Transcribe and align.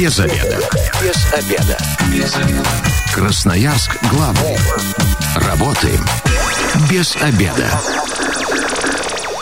Без 0.00 0.18
обеда. 0.18 0.58
Без 1.02 1.34
обеда. 1.34 1.78
Без 2.10 2.34
обеда. 2.34 2.64
Красноярск 3.14 3.98
главный. 4.10 4.56
Работаем 5.46 6.00
без 6.90 7.14
обеда. 7.16 7.68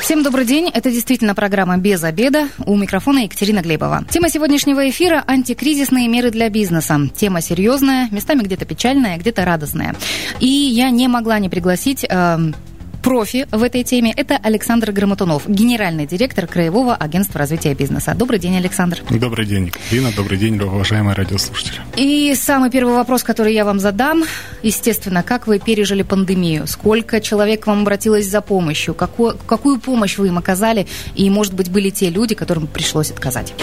Всем 0.02 0.24
добрый 0.24 0.44
день. 0.44 0.68
Это 0.74 0.90
действительно 0.90 1.36
программа 1.36 1.76
«Без 1.76 2.02
обеда». 2.02 2.48
У 2.66 2.76
микрофона 2.76 3.20
Екатерина 3.20 3.60
Глебова. 3.60 4.04
Тема 4.10 4.30
сегодняшнего 4.30 4.90
эфира– 4.90 5.22
антикризисные 5.28 6.08
меры 6.08 6.32
для 6.32 6.48
бизнеса. 6.48 7.08
Тема 7.14 7.40
серьезная, 7.40 8.08
местами 8.10 8.42
где-то 8.42 8.64
печальная, 8.64 9.16
где-то 9.16 9.44
радостная. 9.44 9.94
И 10.40 10.48
я 10.48 10.90
не 10.90 11.06
могла 11.06 11.38
не 11.38 11.48
пригласить 11.48 12.04
э, 12.08 12.38
профи 13.02 13.46
в 13.50 13.62
этой 13.62 13.84
теме. 13.84 14.12
Это 14.16 14.36
Александр 14.36 14.92
Грамотунов, 14.92 15.48
генеральный 15.48 16.06
директор 16.06 16.46
Краевого 16.46 16.94
агентства 16.94 17.38
развития 17.38 17.74
бизнеса. 17.74 18.14
Добрый 18.14 18.38
день, 18.38 18.56
Александр. 18.56 19.02
Добрый 19.10 19.46
день, 19.46 19.66
Екатерина. 19.66 20.12
Добрый 20.16 20.38
день, 20.38 20.58
уважаемые 20.60 21.14
радиослушатели. 21.14 21.78
И 21.96 22.34
самый 22.34 22.70
первый 22.70 22.94
вопрос, 22.94 23.22
который 23.22 23.54
я 23.54 23.64
вам 23.64 23.78
задам, 23.78 24.24
естественно, 24.62 25.22
как 25.22 25.46
вы 25.46 25.58
пережили 25.58 26.02
пандемию? 26.02 26.66
Сколько 26.66 27.20
человек 27.20 27.64
к 27.64 27.66
вам 27.66 27.82
обратилось 27.82 28.28
за 28.28 28.40
помощью? 28.40 28.94
Какую, 28.94 29.36
какую 29.46 29.80
помощь 29.80 30.18
вы 30.18 30.28
им 30.28 30.38
оказали? 30.38 30.86
И, 31.14 31.28
может 31.30 31.54
быть, 31.54 31.70
были 31.70 31.90
те 31.90 32.10
люди, 32.10 32.34
которым 32.34 32.66
пришлось 32.66 33.10
отказать? 33.10 33.54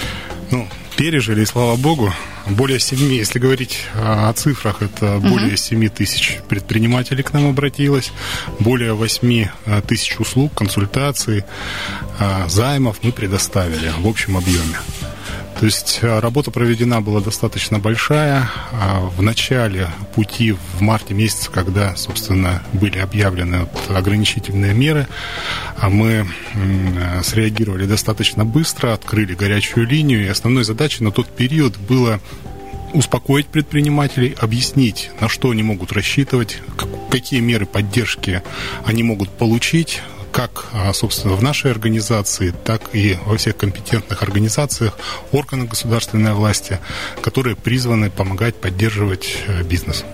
Ну, 0.50 0.66
пережили, 0.96 1.42
и 1.42 1.46
слава 1.46 1.76
богу. 1.76 2.12
Более 2.46 2.80
7, 2.80 3.12
если 3.12 3.38
говорить 3.38 3.78
о 3.94 4.32
цифрах, 4.32 4.82
это 4.82 5.16
угу. 5.16 5.28
более 5.28 5.56
7 5.56 5.88
тысяч 5.88 6.38
предпринимателей 6.48 7.22
к 7.22 7.32
нам 7.32 7.48
обратилось, 7.48 8.12
более 8.58 8.94
8 8.94 9.48
э, 9.66 9.82
тысяч 9.86 10.18
услуг, 10.18 10.52
консультаций, 10.54 11.44
э, 12.18 12.48
займов 12.48 12.98
мы 13.02 13.12
предоставили 13.12 13.92
в 13.98 14.06
общем 14.06 14.36
объеме. 14.36 14.78
То 15.58 15.64
есть 15.64 16.00
э, 16.02 16.18
работа 16.18 16.50
проведена 16.50 17.00
была 17.00 17.20
достаточно 17.20 17.78
большая. 17.78 18.50
А 18.72 19.00
в 19.00 19.22
начале 19.22 19.88
пути, 20.14 20.52
в 20.52 20.80
марте 20.80 21.14
месяце, 21.14 21.50
когда, 21.50 21.96
собственно, 21.96 22.62
были 22.74 22.98
объявлены 22.98 23.66
ограничительные 23.88 24.74
меры, 24.74 25.08
а 25.78 25.88
мы 25.88 26.26
среагировали 27.22 27.86
достаточно 27.86 28.44
быстро, 28.44 28.92
открыли 28.92 29.34
горячую 29.34 29.86
линию, 29.86 30.24
и 30.24 30.28
основной 30.28 30.64
задачей 30.64 31.04
на 31.04 31.10
тот 31.10 31.28
период 31.28 31.76
было 31.76 32.20
успокоить 32.92 33.46
предпринимателей, 33.46 34.34
объяснить, 34.38 35.10
на 35.20 35.28
что 35.28 35.50
они 35.50 35.62
могут 35.62 35.92
рассчитывать, 35.92 36.58
какие 37.10 37.40
меры 37.40 37.66
поддержки 37.66 38.42
они 38.84 39.02
могут 39.02 39.30
получить, 39.30 40.02
как, 40.36 40.66
а, 40.74 40.92
собственно, 40.92 41.34
в 41.34 41.42
нашей 41.42 41.70
организации, 41.70 42.52
так 42.64 42.94
и 42.94 43.16
во 43.24 43.38
всех 43.38 43.56
компетентных 43.56 44.22
организациях, 44.22 44.98
органах 45.32 45.70
государственной 45.70 46.34
власти, 46.34 46.78
которые 47.22 47.56
призваны 47.56 48.10
помогать 48.10 48.54
поддерживать 48.54 49.38
э, 49.46 49.62
бизнес. 49.62 50.04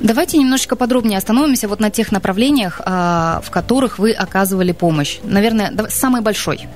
Давайте 0.00 0.38
немножечко 0.38 0.76
подробнее 0.76 1.18
остановимся 1.18 1.66
вот 1.66 1.80
на 1.80 1.90
тех 1.90 2.12
направлениях, 2.12 2.80
а, 2.84 3.40
в 3.44 3.50
которых 3.50 3.98
вы 3.98 4.12
оказывали 4.12 4.70
помощь. 4.70 5.18
Наверное, 5.24 5.72
самый 5.88 6.20
большой. 6.20 6.68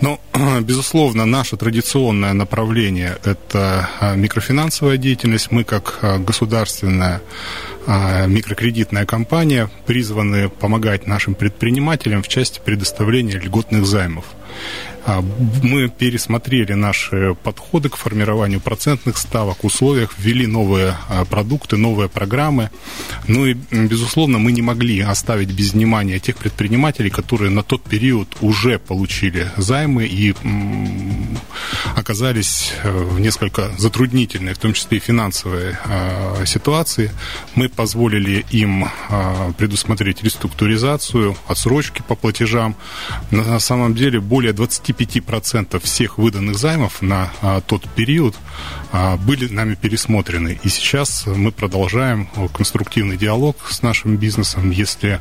Ну, 0.00 0.20
безусловно, 0.60 1.26
наше 1.26 1.56
традиционное 1.56 2.32
направление– 2.32 3.18
это 3.24 3.88
а, 4.00 4.14
микрофинансовая 4.16 4.96
деятельность. 4.96 5.50
Мы, 5.50 5.64
как 5.64 5.98
государственная 6.24 7.22
а, 7.86 8.26
микрокредитная 8.26 9.06
компания, 9.06 9.68
призваны 9.86 10.48
помогать 10.48 11.06
нашим 11.06 11.34
предпринимателям 11.34 12.22
в 12.22 12.28
части 12.28 12.60
предоставления 12.64 13.38
льготных 13.38 13.86
займов. 13.86 14.24
А, 15.04 15.22
мы 15.62 15.88
пересмотрели 15.88 16.74
наши 16.74 17.34
подходы 17.42 17.88
к 17.88 17.96
формированию 17.96 18.60
процентных 18.60 19.18
ставок, 19.18 19.64
условиях, 19.64 20.14
ввели 20.18 20.46
новые 20.46 20.96
а, 21.08 21.24
продукты, 21.24 21.76
новые 21.76 22.08
программы. 22.08 22.70
Ну 23.26 23.46
и, 23.46 23.54
безусловно, 23.54 24.38
мы 24.38 24.52
не 24.52 24.62
могли 24.62 25.00
оставить 25.00 25.50
без 25.50 25.72
внимания 25.72 26.18
тех 26.18 26.36
предпринимателей, 26.36 27.10
которые 27.10 27.50
на 27.50 27.62
тот 27.62 27.82
период 27.82 28.36
уже 28.40 28.78
получили 28.78 29.50
займы 29.56 30.06
и 30.06 30.34
оказались 31.96 32.72
э, 32.82 32.90
в 32.90 33.18
несколько 33.18 33.70
затруднительной, 33.78 34.54
в 34.54 34.58
том 34.58 34.72
числе 34.72 34.98
и 34.98 35.00
финансовой 35.00 35.74
а, 35.84 36.44
ситуации. 36.46 37.10
Мы 37.54 37.68
позволили 37.68 38.44
им 38.50 38.86
предусмотреть 39.58 40.22
реструктуризацию, 40.22 41.36
отсрочки 41.46 42.02
по 42.06 42.14
платежам. 42.14 42.76
На 43.30 43.58
самом 43.58 43.94
деле 43.94 44.20
более 44.20 44.41
20 44.50 44.82
25% 44.82 45.78
всех 45.80 46.18
выданных 46.18 46.58
займов 46.58 47.02
на 47.02 47.30
а, 47.40 47.60
тот 47.60 47.88
период 47.90 48.34
были 48.92 49.48
нами 49.48 49.74
пересмотрены. 49.74 50.58
И 50.62 50.68
сейчас 50.68 51.26
мы 51.26 51.50
продолжаем 51.50 52.28
конструктивный 52.52 53.16
диалог 53.16 53.56
с 53.70 53.82
нашим 53.82 54.16
бизнесом. 54.16 54.70
Если 54.70 55.20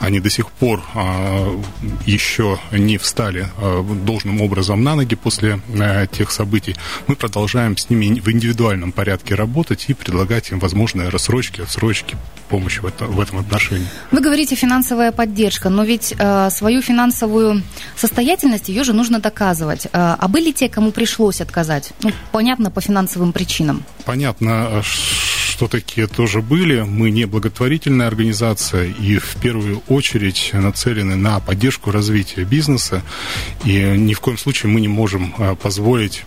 они 0.00 0.20
до 0.20 0.30
сих 0.30 0.50
пор 0.50 0.82
а, 0.94 1.60
еще 2.06 2.58
не 2.72 2.98
встали 2.98 3.48
а, 3.56 3.82
должным 3.82 4.40
образом 4.40 4.82
на 4.82 4.96
ноги 4.96 5.14
после 5.14 5.60
а, 5.78 6.06
тех 6.06 6.30
событий, 6.30 6.76
мы 7.06 7.16
продолжаем 7.16 7.76
с 7.76 7.90
ними 7.90 8.20
в 8.20 8.28
индивидуальном 8.30 8.92
порядке 8.92 9.34
работать 9.34 9.84
и 9.88 9.94
предлагать 9.94 10.50
им 10.50 10.58
возможные 10.58 11.08
рассрочки, 11.08 11.60
отсрочки, 11.60 12.16
помощь 12.48 12.80
в, 12.80 12.86
это, 12.86 13.06
в 13.06 13.20
этом 13.20 13.38
отношении. 13.38 13.86
Вы 14.10 14.20
говорите 14.20 14.56
финансовая 14.56 15.12
поддержка, 15.12 15.70
но 15.70 15.84
ведь 15.84 16.14
э, 16.18 16.50
свою 16.50 16.82
финансовую 16.82 17.62
состоятельность 17.96 18.68
ее 18.68 18.84
же 18.84 18.92
нужно 18.92 19.20
доказывать. 19.20 19.86
А, 19.92 20.16
а 20.18 20.28
были 20.28 20.52
те, 20.52 20.68
кому 20.68 20.90
пришлось 20.92 21.40
отказать? 21.40 21.92
Ну, 22.02 22.10
понятно, 22.32 22.70
по 22.70 22.80
финансовым 22.80 23.11
причинам. 23.32 23.84
Понятно, 24.04 24.82
что 24.82 25.68
такие 25.68 26.06
тоже 26.06 26.40
были. 26.40 26.80
Мы 26.80 27.10
не 27.10 27.24
благотворительная 27.24 28.06
организация 28.06 28.86
и 28.88 29.18
в 29.18 29.36
первую 29.36 29.82
очередь 29.88 30.50
нацелены 30.52 31.16
на 31.16 31.40
поддержку 31.40 31.90
развития 31.90 32.44
бизнеса. 32.44 33.02
И 33.64 33.78
ни 33.96 34.14
в 34.14 34.20
коем 34.20 34.38
случае 34.38 34.72
мы 34.72 34.80
не 34.80 34.88
можем 34.88 35.34
а, 35.38 35.54
позволить 35.54 36.24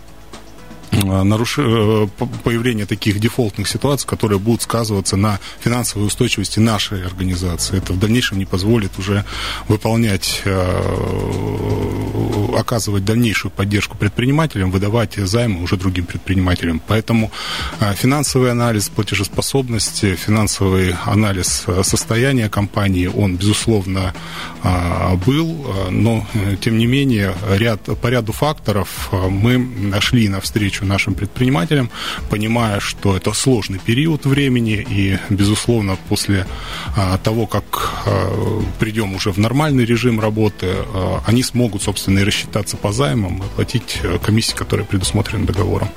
Э, 0.95 1.23
наруш... 1.23 1.57
Э, 1.59 2.07
появление 2.43 2.85
таких 2.85 3.19
дефолтных 3.19 3.67
ситуаций, 3.67 4.07
которые 4.07 4.39
будут 4.39 4.61
сказываться 4.61 5.17
на 5.17 5.39
финансовой 5.59 6.07
устойчивости 6.07 6.59
нашей 6.59 7.05
организации. 7.05 7.77
Это 7.77 7.93
в 7.93 7.99
дальнейшем 7.99 8.37
не 8.37 8.45
позволит 8.45 8.97
уже 8.97 9.25
выполнять, 9.67 10.41
оказывать 12.55 13.05
дальнейшую 13.05 13.51
поддержку 13.51 13.97
предпринимателям, 13.97 14.71
выдавать 14.71 15.15
займы 15.15 15.61
уже 15.63 15.77
другим 15.77 16.05
предпринимателям. 16.05 16.81
Поэтому 16.87 17.31
финансовый 17.95 18.51
анализ 18.51 18.89
платежеспособности, 18.89 20.15
финансовый 20.15 20.95
анализ 21.05 21.65
состояния 21.83 22.49
компании, 22.49 23.07
он, 23.07 23.35
безусловно, 23.35 24.13
был, 25.25 25.65
но, 25.89 26.25
тем 26.61 26.77
не 26.77 26.87
менее, 26.87 27.35
ряд, 27.49 27.81
по 28.01 28.07
ряду 28.07 28.31
факторов 28.31 29.09
мы 29.11 29.57
нашли 29.57 30.29
навстречу 30.29 30.85
нашим 30.85 31.13
предпринимателям, 31.13 31.89
понимая, 32.29 32.79
что 32.79 33.15
это 33.17 33.33
сложный 33.33 33.79
период 33.79 34.25
времени, 34.25 34.85
и, 34.89 35.17
безусловно, 35.29 35.97
после 36.09 36.45
того, 37.23 37.47
как 37.47 38.05
придем 38.79 39.15
уже 39.15 39.31
в 39.31 39.37
нормальный 39.37 39.85
режим 39.85 40.19
работы, 40.19 40.75
они 41.25 41.43
смогут, 41.43 41.83
собственно, 41.83 42.19
и 42.19 42.23
рассчитаться 42.45 42.77
по 42.77 42.91
займам, 42.91 43.41
оплатить 43.41 43.99
э, 44.03 44.17
комиссии, 44.19 44.55
которые 44.55 44.85
предусмотрены 44.85 45.45
договором. 45.45 45.89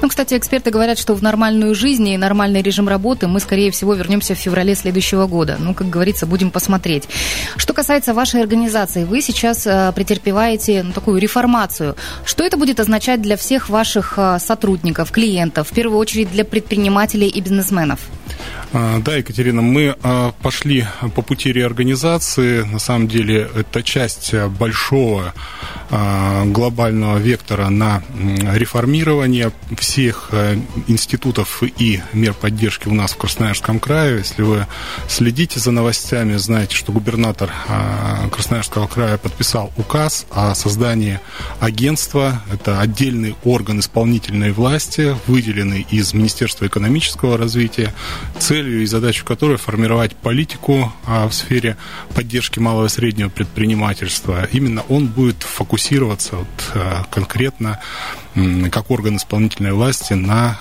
Ну, 0.00 0.08
кстати, 0.08 0.34
эксперты 0.34 0.70
говорят, 0.70 0.98
что 0.98 1.14
в 1.14 1.22
нормальную 1.22 1.74
жизнь 1.74 2.08
и 2.08 2.16
нормальный 2.16 2.62
режим 2.62 2.88
работы 2.88 3.28
мы, 3.28 3.40
скорее 3.40 3.70
всего, 3.70 3.94
вернемся 3.94 4.34
в 4.34 4.38
феврале 4.38 4.74
следующего 4.74 5.26
года. 5.26 5.56
Ну, 5.58 5.74
как 5.74 5.88
говорится, 5.88 6.26
будем 6.26 6.50
посмотреть. 6.50 7.08
Что 7.56 7.72
касается 7.72 8.14
вашей 8.14 8.42
организации, 8.42 9.04
вы 9.04 9.22
сейчас 9.22 9.62
претерпеваете 9.94 10.82
ну, 10.82 10.92
такую 10.92 11.20
реформацию. 11.20 11.96
Что 12.24 12.44
это 12.44 12.56
будет 12.56 12.80
означать 12.80 13.22
для 13.22 13.36
всех 13.36 13.68
ваших 13.68 14.18
сотрудников, 14.38 15.10
клиентов, 15.10 15.68
в 15.68 15.74
первую 15.74 15.98
очередь 15.98 16.30
для 16.32 16.44
предпринимателей 16.44 17.28
и 17.28 17.40
бизнесменов? 17.40 18.00
А, 18.72 19.00
да, 19.00 19.16
Екатерина, 19.16 19.62
мы 19.62 19.96
а, 20.02 20.32
пошли 20.42 20.86
по 21.14 21.22
пути 21.22 21.52
реорганизации. 21.52 22.62
На 22.62 22.78
самом 22.78 23.08
деле, 23.08 23.48
это 23.54 23.82
часть 23.82 24.34
большого 24.34 25.34
глобального 25.92 27.18
вектора 27.18 27.68
на 27.68 28.02
реформирование 28.54 29.52
всех 29.78 30.30
институтов 30.86 31.62
и 31.62 32.00
мер 32.14 32.32
поддержки 32.32 32.88
у 32.88 32.94
нас 32.94 33.12
в 33.12 33.18
Красноярском 33.18 33.78
крае. 33.78 34.18
Если 34.18 34.42
вы 34.42 34.66
следите 35.08 35.60
за 35.60 35.70
новостями, 35.70 36.36
знаете, 36.36 36.76
что 36.76 36.92
губернатор 36.92 37.52
Красноярского 38.32 38.86
края 38.86 39.18
подписал 39.18 39.70
указ 39.76 40.26
о 40.30 40.54
создании 40.54 41.20
агентства. 41.60 42.42
Это 42.50 42.80
отдельный 42.80 43.36
орган 43.44 43.80
исполнительной 43.80 44.52
власти, 44.52 45.14
выделенный 45.26 45.86
из 45.90 46.14
Министерства 46.14 46.66
экономического 46.66 47.36
развития. 47.36 47.92
Цель 48.38 48.62
целью 48.62 48.82
и 48.82 48.86
задачей 48.86 49.24
которой 49.24 49.56
формировать 49.56 50.14
политику 50.14 50.92
а, 51.04 51.26
в 51.28 51.34
сфере 51.34 51.76
поддержки 52.14 52.60
малого 52.60 52.86
и 52.86 52.88
среднего 52.88 53.28
предпринимательства. 53.28 54.48
Именно 54.52 54.82
он 54.88 55.08
будет 55.08 55.42
фокусироваться 55.42 55.81
сфокусироваться 55.82 56.36
вот, 56.36 57.08
конкретно 57.10 57.80
как 58.70 58.90
орган 58.90 59.16
исполнительной 59.16 59.72
власти 59.72 60.14
на 60.14 60.58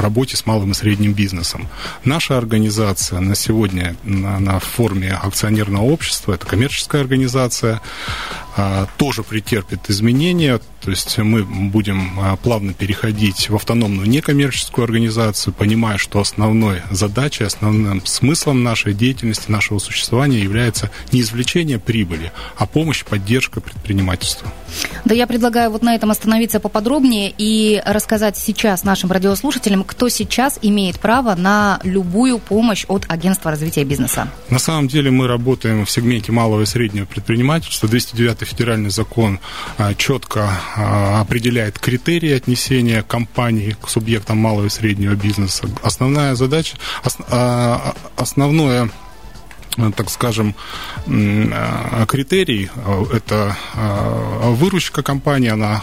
работе 0.00 0.36
с 0.36 0.46
малым 0.46 0.72
и 0.72 0.74
средним 0.74 1.12
бизнесом. 1.12 1.68
Наша 2.04 2.36
организация 2.38 3.20
на 3.20 3.34
сегодня 3.34 3.96
на, 4.04 4.58
форме 4.58 5.12
акционерного 5.12 5.84
общества, 5.84 6.34
это 6.34 6.46
коммерческая 6.46 7.02
организация, 7.02 7.80
тоже 8.96 9.22
претерпит 9.24 9.90
изменения, 9.90 10.60
то 10.80 10.90
есть 10.90 11.18
мы 11.18 11.42
будем 11.44 12.20
а, 12.20 12.36
плавно 12.36 12.72
переходить 12.72 13.50
в 13.50 13.56
автономную 13.56 14.08
некоммерческую 14.08 14.84
организацию, 14.84 15.52
понимая, 15.52 15.98
что 15.98 16.20
основной 16.20 16.82
задачей, 16.90 17.44
основным 17.44 18.04
смыслом 18.06 18.62
нашей 18.62 18.94
деятельности, 18.94 19.50
нашего 19.50 19.80
существования 19.80 20.38
является 20.38 20.90
не 21.10 21.22
извлечение 21.22 21.80
прибыли, 21.80 22.32
а 22.56 22.66
помощь, 22.66 23.04
поддержка 23.04 23.60
предпринимательству. 23.60 24.48
Да, 25.04 25.14
я 25.14 25.26
предлагаю 25.26 25.70
вот 25.70 25.82
на 25.82 25.94
этом 25.94 26.10
остановиться 26.14 26.60
поподробнее 26.60 27.34
и 27.36 27.82
рассказать 27.84 28.36
сейчас 28.36 28.84
нашим 28.84 29.12
радиослушателям, 29.12 29.84
кто 29.84 30.08
сейчас 30.08 30.58
имеет 30.62 30.98
право 30.98 31.34
на 31.34 31.80
любую 31.82 32.38
помощь 32.38 32.84
от 32.88 33.04
Агентства 33.08 33.50
развития 33.50 33.84
бизнеса. 33.84 34.28
На 34.48 34.58
самом 34.58 34.88
деле 34.88 35.10
мы 35.10 35.26
работаем 35.26 35.84
в 35.84 35.90
сегменте 35.90 36.32
малого 36.32 36.62
и 36.62 36.66
среднего 36.66 37.04
предпринимательства. 37.04 37.88
209 37.88 38.48
федеральный 38.48 38.90
закон 38.90 39.40
а, 39.76 39.94
четко 39.94 40.50
а, 40.76 41.20
определяет 41.20 41.78
критерии 41.78 42.32
отнесения 42.32 43.02
компаний 43.02 43.76
к 43.80 43.88
субъектам 43.88 44.38
малого 44.38 44.66
и 44.66 44.70
среднего 44.70 45.14
бизнеса. 45.14 45.68
Основная 45.82 46.34
задача, 46.34 46.76
а, 47.28 47.94
основное 48.16 48.90
так 49.96 50.10
скажем, 50.10 50.54
э, 51.06 52.06
критерий. 52.06 52.70
Э, 52.74 53.04
это 53.12 53.56
выручка 54.44 55.02
компании, 55.02 55.48
она 55.48 55.82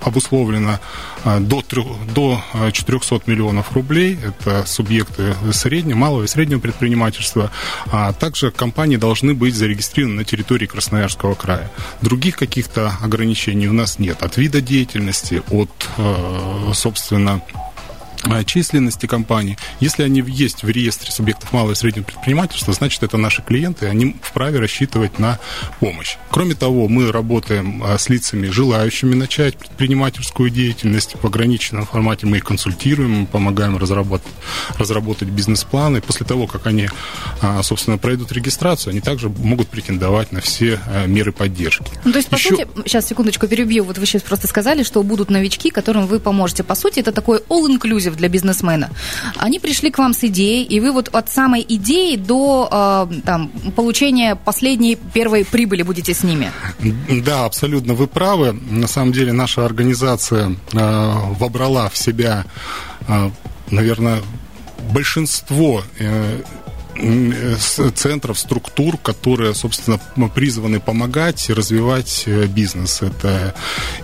обусловлена 0.00 0.80
до, 1.24 1.62
3, 1.62 1.84
до 2.14 2.42
400 2.72 3.22
миллионов 3.26 3.72
рублей. 3.72 4.18
Это 4.22 4.64
субъекты 4.66 5.34
среднего, 5.52 5.96
малого 5.96 6.24
и 6.24 6.26
среднего 6.26 6.60
предпринимательства. 6.60 7.50
А 7.86 8.12
также 8.12 8.50
компании 8.50 8.96
должны 8.96 9.34
быть 9.34 9.54
зарегистрированы 9.54 10.16
на 10.16 10.24
территории 10.24 10.66
Красноярского 10.66 11.34
края. 11.34 11.70
Других 12.02 12.36
каких-то 12.36 12.92
ограничений 13.02 13.68
у 13.68 13.72
нас 13.72 13.98
нет. 13.98 14.22
От 14.22 14.36
вида 14.36 14.60
деятельности, 14.60 15.42
от, 15.50 15.70
собственно, 16.74 17.42
Э, 17.60 17.69
численности 18.44 19.06
компаний. 19.06 19.56
Если 19.80 20.02
они 20.02 20.22
есть 20.26 20.62
в 20.62 20.68
реестре 20.68 21.10
субъектов 21.10 21.52
малого 21.52 21.72
и 21.72 21.74
среднего 21.74 22.04
предпринимательства, 22.04 22.72
значит, 22.72 23.02
это 23.02 23.16
наши 23.16 23.42
клиенты, 23.42 23.86
и 23.86 23.88
они 23.88 24.16
вправе 24.22 24.58
рассчитывать 24.58 25.18
на 25.18 25.38
помощь. 25.80 26.16
Кроме 26.30 26.54
того, 26.54 26.88
мы 26.88 27.12
работаем 27.12 27.82
э, 27.82 27.98
с 27.98 28.08
лицами, 28.08 28.48
желающими 28.48 29.14
начать 29.14 29.56
предпринимательскую 29.56 30.50
деятельность. 30.50 31.16
В 31.20 31.26
ограниченном 31.26 31.86
формате 31.86 32.26
мы 32.26 32.38
их 32.38 32.44
консультируем, 32.44 33.10
мы 33.12 33.26
помогаем 33.26 33.76
разработать, 33.76 34.32
разработать 34.78 35.28
бизнес-планы. 35.28 36.00
После 36.00 36.26
того, 36.26 36.46
как 36.46 36.66
они, 36.66 36.88
э, 37.42 37.62
собственно, 37.62 37.98
пройдут 37.98 38.32
регистрацию, 38.32 38.92
они 38.92 39.00
также 39.00 39.28
могут 39.28 39.68
претендовать 39.68 40.32
на 40.32 40.40
все 40.40 40.80
меры 41.06 41.32
поддержки. 41.32 41.84
Ну, 42.04 42.12
то 42.12 42.18
есть, 42.18 42.28
по 42.28 42.36
Еще... 42.36 42.50
сути, 42.50 42.68
сейчас, 42.84 43.06
секундочку, 43.08 43.46
перебью. 43.46 43.84
Вот 43.84 43.98
вы 43.98 44.06
сейчас 44.06 44.22
просто 44.22 44.46
сказали, 44.46 44.82
что 44.82 45.02
будут 45.02 45.30
новички, 45.30 45.70
которым 45.70 46.06
вы 46.06 46.20
поможете. 46.20 46.62
По 46.62 46.74
сути, 46.74 47.00
это 47.00 47.12
такой 47.12 47.38
all-inclusive 47.48 48.09
эксклюзив 48.10 48.16
для 48.16 48.28
бизнесмена. 48.28 48.88
Они 49.36 49.58
пришли 49.58 49.90
к 49.90 49.98
вам 49.98 50.12
с 50.12 50.24
идеей, 50.24 50.64
и 50.64 50.80
вы 50.80 50.92
вот 50.92 51.08
от 51.14 51.28
самой 51.28 51.64
идеи 51.68 52.16
до 52.16 52.68
э, 52.70 53.20
там, 53.24 53.48
получения 53.76 54.36
последней 54.36 54.96
первой 55.14 55.44
прибыли 55.44 55.82
будете 55.82 56.12
с 56.12 56.24
ними. 56.24 56.50
Да, 57.24 57.44
абсолютно 57.44 57.94
вы 57.94 58.06
правы. 58.06 58.52
На 58.70 58.88
самом 58.88 59.12
деле 59.12 59.32
наша 59.32 59.64
организация 59.64 60.56
э, 60.72 61.12
вобрала 61.38 61.88
в 61.88 61.96
себя, 61.96 62.44
э, 63.08 63.30
наверное, 63.70 64.20
большинство 64.92 65.82
э, 65.98 66.40
центров, 67.94 68.38
структур, 68.38 68.96
которые, 68.98 69.54
собственно, 69.54 70.00
призваны 70.34 70.80
помогать 70.80 71.50
развивать 71.50 72.24
э, 72.26 72.46
бизнес. 72.46 73.02
Это 73.02 73.54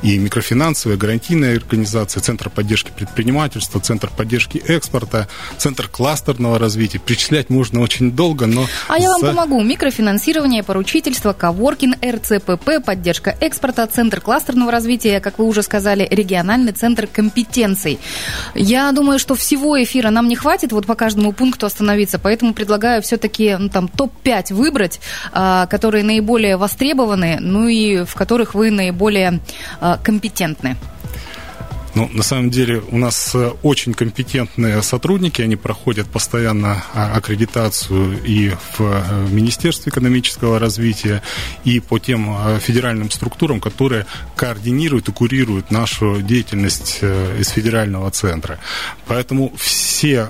и 0.03 0.19
микрофинансовая, 0.19 0.97
гарантийная 0.97 1.57
организация, 1.57 2.21
Центр 2.21 2.51
поддержки 2.51 2.91
предпринимательства, 2.97 3.81
Центр 3.81 4.11
поддержки 4.11 4.59
экспорта, 4.59 5.29
Центр 5.59 5.89
кластерного 5.89 6.59
развития. 6.59 6.99
Перечислять 6.99 7.51
можно 7.51 7.81
очень 7.81 8.13
долго, 8.13 8.47
но... 8.47 8.67
А 8.89 8.99
я 8.99 9.11
вам 9.11 9.21
помогу. 9.21 9.63
Микрофинансирование, 9.63 10.63
поручительство, 10.63 11.33
Коворкин, 11.33 11.97
РЦПП, 12.05 12.85
поддержка 12.85 13.37
экспорта, 13.41 13.87
Центр 13.87 14.21
кластерного 14.21 14.71
развития, 14.71 15.21
как 15.21 15.39
вы 15.39 15.47
уже 15.47 15.63
сказали, 15.63 16.07
региональный 16.11 16.73
центр 16.73 17.07
компетенций. 17.07 17.99
Я 18.55 18.93
думаю, 18.93 19.19
что 19.19 19.35
всего 19.35 19.83
эфира 19.83 20.11
нам 20.11 20.29
не 20.29 20.37
хватит 20.37 20.73
вот 20.73 20.87
по 20.87 20.95
каждому 20.95 21.33
пункту 21.33 21.67
остановиться, 21.67 22.19
поэтому 22.19 22.55
предлагаю 22.55 22.86
предлагаю 22.87 23.03
все-таки 23.03 23.57
ну, 23.59 23.69
там 23.69 23.89
топ-5 23.89 24.55
выбрать, 24.55 25.01
а, 25.33 25.67
которые 25.67 26.05
наиболее 26.05 26.57
востребованы, 26.57 27.39
ну 27.41 27.67
и 27.67 28.05
в 28.05 28.15
которых 28.15 28.55
вы 28.55 28.71
наиболее 28.71 29.41
а, 29.81 29.99
компетентны. 30.03 30.77
Ну, 31.97 32.11
на 32.13 32.23
самом 32.23 32.51
деле 32.51 32.83
у 32.91 32.99
нас 32.99 33.35
э, 33.35 33.53
очень 33.63 33.95
компетентные 33.95 34.83
сотрудники, 34.83 35.41
они 35.41 35.57
проходят 35.57 36.07
постоянно 36.07 36.85
а, 36.93 37.15
аккредитацию 37.17 38.23
и 38.23 38.51
в 38.51 38.81
э, 38.81 39.29
Министерстве 39.31 39.89
экономического 39.89 40.59
развития, 40.59 41.23
и 41.65 41.81
по 41.81 41.99
тем 41.99 42.37
э, 42.37 42.59
федеральным 42.61 43.11
структурам, 43.11 43.63
которые 43.63 44.05
координируют 44.37 45.09
и 45.09 45.13
курируют 45.13 45.71
нашу 45.71 46.21
деятельность 46.21 46.99
из 47.41 47.49
федерального 47.49 48.11
центра. 48.11 48.59
Поэтому 49.07 49.53
все 49.57 50.29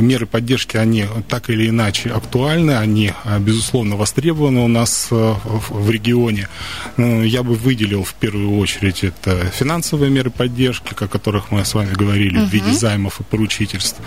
меры 0.00 0.26
поддержки, 0.26 0.76
они 0.76 1.06
так 1.28 1.50
или 1.50 1.68
иначе 1.68 2.10
актуальны, 2.10 2.72
они, 2.76 3.12
безусловно, 3.40 3.96
востребованы 3.96 4.60
у 4.60 4.68
нас 4.68 5.08
в 5.10 5.90
регионе. 5.90 6.48
Ну, 6.96 7.22
я 7.22 7.42
бы 7.42 7.54
выделил 7.54 8.04
в 8.04 8.14
первую 8.14 8.58
очередь 8.58 9.02
это 9.02 9.46
финансовые 9.46 10.10
меры 10.10 10.30
поддержки, 10.30 10.67
поддержки, 10.68 10.94
о 11.04 11.08
которых 11.08 11.50
мы 11.50 11.64
с 11.64 11.74
вами 11.74 11.92
говорили, 11.92 12.38
угу. 12.38 12.46
в 12.46 12.50
виде 12.50 12.72
займов 12.72 13.20
и 13.20 13.24
поручительств. 13.24 14.00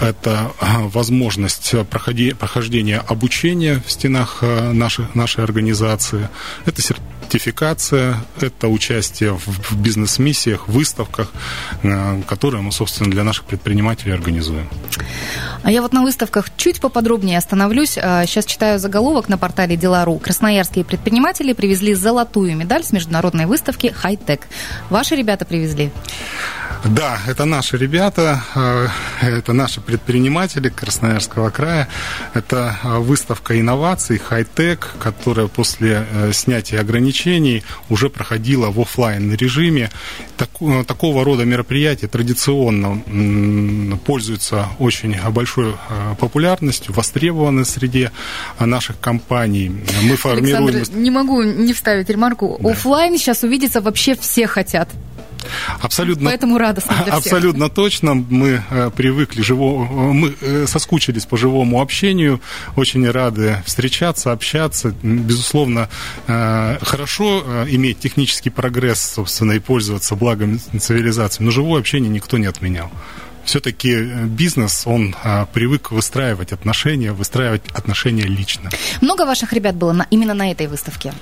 Это 0.00 0.52
а, 0.60 0.88
возможность 0.88 1.74
прохождения 1.90 3.02
обучения 3.08 3.82
в 3.86 3.90
стенах 3.90 4.38
а, 4.42 4.72
нашей, 4.72 5.06
нашей 5.14 5.44
организации. 5.44 6.28
Это 6.64 6.82
сертификация, 6.82 8.16
это 8.40 8.68
участие 8.68 9.36
в 9.36 9.76
бизнес-миссиях, 9.76 10.68
выставках, 10.68 11.32
а, 11.82 12.22
которые 12.22 12.62
мы, 12.62 12.72
собственно, 12.72 13.10
для 13.10 13.24
наших 13.24 13.44
предпринимателей 13.44 14.12
организуем. 14.12 14.68
А 15.62 15.72
я 15.72 15.82
вот 15.82 15.92
на 15.92 16.02
выставках 16.02 16.50
чуть 16.56 16.80
поподробнее 16.80 17.38
остановлюсь. 17.38 17.94
Сейчас 17.94 18.44
читаю 18.44 18.78
заголовок 18.78 19.28
на 19.28 19.36
портале 19.36 19.76
Дела.ру. 19.76 20.18
Красноярские 20.18 20.84
предприниматели 20.84 21.52
привезли 21.52 21.94
золотую 21.94 22.56
медаль 22.56 22.84
с 22.84 22.92
международной 22.92 23.46
выставки 23.46 23.92
«Хай-тек». 23.94 24.46
Ваши 24.90 25.16
ребята 25.16 25.44
привезли? 25.44 25.90
Да, 26.84 27.18
это 27.26 27.44
наши 27.44 27.76
ребята, 27.76 28.44
э, 28.54 28.88
это 29.22 29.52
наши 29.52 29.80
предприниматели 29.80 30.68
Красноярского 30.68 31.50
края. 31.50 31.88
Это 32.34 32.78
э, 32.82 32.98
выставка 32.98 33.58
инноваций, 33.58 34.18
хай-тек, 34.18 34.94
которая 35.00 35.48
после 35.48 36.06
э, 36.08 36.32
снятия 36.32 36.80
ограничений 36.80 37.64
уже 37.88 38.08
проходила 38.08 38.70
в 38.70 38.80
офлайн 38.80 39.34
режиме. 39.34 39.90
такого 40.86 41.24
рода 41.24 41.44
мероприятия 41.44 42.06
традиционно 42.06 43.02
пользуются 44.04 44.68
очень 44.78 45.16
большой 45.30 45.74
популярностью, 46.20 46.94
востребованы 46.94 47.64
среди 47.64 48.10
наших 48.60 49.00
компаний. 49.00 49.72
Мы 50.02 50.16
формируем... 50.16 50.68
Александр, 50.68 51.00
не 51.00 51.10
могу 51.10 51.42
не 51.42 51.72
вставить 51.72 52.08
ремарку. 52.08 52.58
Да. 52.60 52.70
Офлайн 52.70 53.18
сейчас 53.18 53.42
увидеться 53.42 53.80
вообще 53.80 54.14
все 54.14 54.46
хотят. 54.46 54.88
Абсолютно, 55.80 56.30
Поэтому 56.30 56.58
радостно 56.58 56.94
для 56.94 57.04
всех. 57.04 57.14
Абсолютно 57.14 57.68
точно. 57.68 58.14
Мы 58.14 58.62
э, 58.70 58.90
привыкли, 58.94 59.42
живо, 59.42 59.84
мы 59.84 60.34
э, 60.40 60.66
соскучились 60.66 61.26
по 61.26 61.36
живому 61.36 61.80
общению, 61.80 62.40
очень 62.76 63.08
рады 63.10 63.62
встречаться, 63.64 64.32
общаться. 64.32 64.94
Безусловно, 65.02 65.88
э, 66.26 66.78
хорошо 66.82 67.64
иметь 67.68 68.00
технический 68.00 68.50
прогресс, 68.50 69.00
собственно, 69.00 69.52
и 69.52 69.58
пользоваться 69.58 70.14
благами 70.16 70.58
цивилизации, 70.78 71.42
но 71.42 71.50
живое 71.50 71.80
общение 71.80 72.10
никто 72.10 72.38
не 72.38 72.46
отменял 72.46 72.90
все-таки 73.46 73.96
бизнес, 74.24 74.86
он 74.86 75.14
а, 75.22 75.46
привык 75.46 75.92
выстраивать 75.92 76.52
отношения, 76.52 77.12
выстраивать 77.12 77.62
отношения 77.72 78.24
лично. 78.24 78.70
Много 79.00 79.24
ваших 79.24 79.52
ребят 79.52 79.76
было 79.76 79.92
на, 79.92 80.06
именно 80.10 80.34
на 80.34 80.50
этой 80.50 80.66
выставке? 80.66 81.14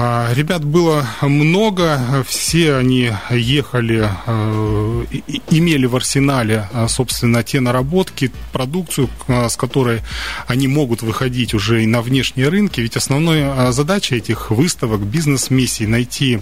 А, 0.00 0.32
ребят 0.32 0.64
было 0.64 1.04
много, 1.22 2.24
все 2.28 2.76
они 2.76 3.10
ехали, 3.30 4.08
э, 4.26 5.04
имели 5.50 5.86
в 5.86 5.96
арсенале, 5.96 6.68
а, 6.72 6.86
собственно, 6.86 7.42
те 7.42 7.58
наработки, 7.58 8.30
продукцию, 8.52 9.10
с 9.26 9.56
которой 9.56 10.02
они 10.46 10.68
могут 10.68 11.02
выходить 11.02 11.52
уже 11.52 11.82
и 11.82 11.86
на 11.86 12.00
внешние 12.00 12.48
рынки, 12.48 12.80
ведь 12.80 12.96
основная 12.96 13.72
задача 13.72 14.14
этих 14.14 14.52
выставок, 14.52 15.00
бизнес-миссий 15.00 15.88
найти, 15.88 16.40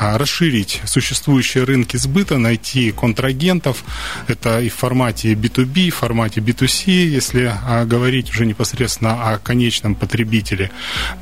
расширить 0.00 0.80
существующие 0.84 1.62
рынки 1.62 1.96
сбыта, 1.96 2.36
найти 2.36 2.90
контрагентов, 2.90 3.84
это 4.26 4.60
и 4.60 4.68
в 4.68 4.74
формате 4.74 5.34
B2B, 5.34 5.86
и 5.86 5.90
в 5.90 5.94
формате 5.94 6.40
B2C, 6.40 6.90
если 6.90 7.54
говорить 7.84 8.30
уже 8.30 8.44
непосредственно 8.44 9.30
о 9.30 9.38
конечном 9.38 9.94
потребителе. 9.94 10.72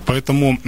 Поэтому 0.06 0.58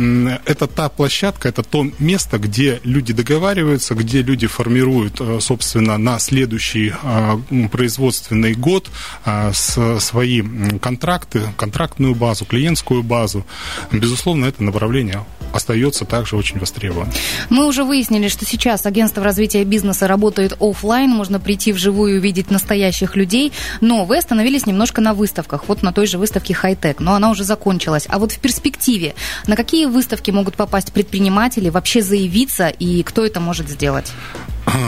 это 0.45 0.67
та 0.67 0.91
площадка, 0.99 1.49
это 1.49 1.63
то 1.63 1.87
место, 2.01 2.39
где 2.39 2.81
люди 2.83 3.13
договариваются, 3.13 3.95
где 3.95 4.21
люди 4.21 4.49
формируют, 4.49 5.21
э, 5.21 5.39
собственно, 5.41 5.97
на 5.97 6.19
следующий 6.19 6.93
э, 6.93 7.69
производственный 7.71 8.55
год 8.55 8.91
э, 9.25 9.53
свои 9.53 10.43
контракты, 10.83 11.43
контрактную 11.57 12.17
базу, 12.17 12.45
клиентскую 12.47 13.05
базу. 13.05 13.47
Безусловно, 13.93 14.47
это 14.47 14.65
направление 14.65 15.25
остается 15.53 16.05
также 16.05 16.37
очень 16.37 16.59
востребован. 16.59 17.09
Мы 17.51 17.67
уже 17.67 17.85
выяснили, 17.85 18.29
что 18.29 18.45
сейчас 18.45 18.87
агентство 18.87 19.23
развития 19.23 19.65
бизнеса 19.65 20.07
работает 20.07 20.57
офлайн, 20.61 21.11
можно 21.11 21.41
прийти 21.41 21.73
вживую 21.73 22.15
и 22.15 22.19
увидеть 22.19 22.51
настоящих 22.51 23.17
людей, 23.17 23.53
но 23.81 24.05
вы 24.05 24.19
остановились 24.19 24.67
немножко 24.67 25.01
на 25.01 25.15
выставках, 25.15 25.69
вот 25.69 25.83
на 25.83 25.93
той 25.93 26.07
же 26.07 26.19
выставке 26.19 26.55
Хайтек, 26.55 27.01
но 27.01 27.15
она 27.15 27.31
уже 27.31 27.45
закончилась. 27.45 28.07
А 28.09 28.19
вот 28.19 28.33
в 28.33 28.39
перспективе, 28.39 29.15
на 29.47 29.57
какие 29.57 29.87
выставки 29.87 30.31
могут 30.31 30.57
попасть 30.57 30.88
предприниматели, 30.91 31.69
вообще 31.69 32.03
заявиться 32.03 32.69
и 32.69 33.03
кто 33.03 33.25
это 33.25 33.41
может 33.41 33.69
сделать? 33.69 34.13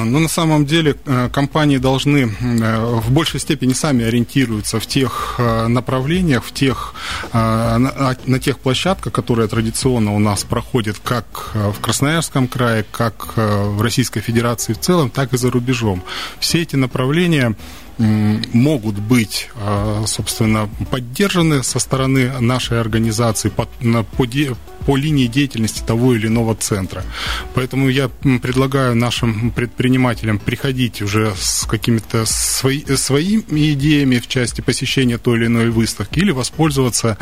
Ну, 0.04 0.18
на 0.18 0.28
самом 0.28 0.66
деле, 0.66 0.96
э, 1.06 1.28
компании 1.32 1.78
должны 1.78 2.30
э, 2.40 3.00
в 3.00 3.10
большей 3.10 3.40
степени 3.40 3.72
сами 3.72 4.04
ориентируются 4.04 4.78
в 4.78 4.86
тех 4.86 5.36
э, 5.38 5.66
направлениях, 5.68 6.44
в 6.44 6.52
тех, 6.52 6.94
на, 7.32 8.16
на 8.26 8.38
тех 8.38 8.58
площадках, 8.58 9.12
которые 9.12 9.48
традиционно 9.48 10.14
у 10.14 10.18
нас 10.18 10.44
проходят 10.44 10.98
как 11.02 11.50
в 11.54 11.80
Красноярском 11.80 12.48
крае, 12.48 12.84
как 12.90 13.36
в 13.36 13.80
Российской 13.80 14.20
Федерации 14.20 14.72
в 14.72 14.80
целом, 14.80 15.10
так 15.10 15.32
и 15.32 15.36
за 15.36 15.50
рубежом. 15.50 16.02
Все 16.38 16.62
эти 16.62 16.76
направления 16.76 17.54
могут 17.98 18.98
быть, 18.98 19.50
собственно, 20.06 20.68
поддержаны 20.90 21.62
со 21.62 21.78
стороны 21.78 22.40
нашей 22.40 22.80
организации 22.80 23.50
по, 24.86 24.96
линии 24.96 25.26
деятельности 25.26 25.82
того 25.86 26.14
или 26.14 26.26
иного 26.26 26.54
центра. 26.54 27.04
Поэтому 27.54 27.88
я 27.88 28.08
предлагаю 28.08 28.94
нашим 28.94 29.50
предпринимателям 29.50 30.38
приходить 30.38 31.02
уже 31.02 31.32
с 31.38 31.66
какими-то 31.66 32.24
свои, 32.26 32.84
своими 32.96 33.72
идеями 33.72 34.18
в 34.18 34.28
части 34.28 34.60
посещения 34.60 35.18
той 35.18 35.38
или 35.38 35.46
иной 35.46 35.70
выставки 35.70 36.18
или 36.18 36.30
воспользоваться, 36.30 37.18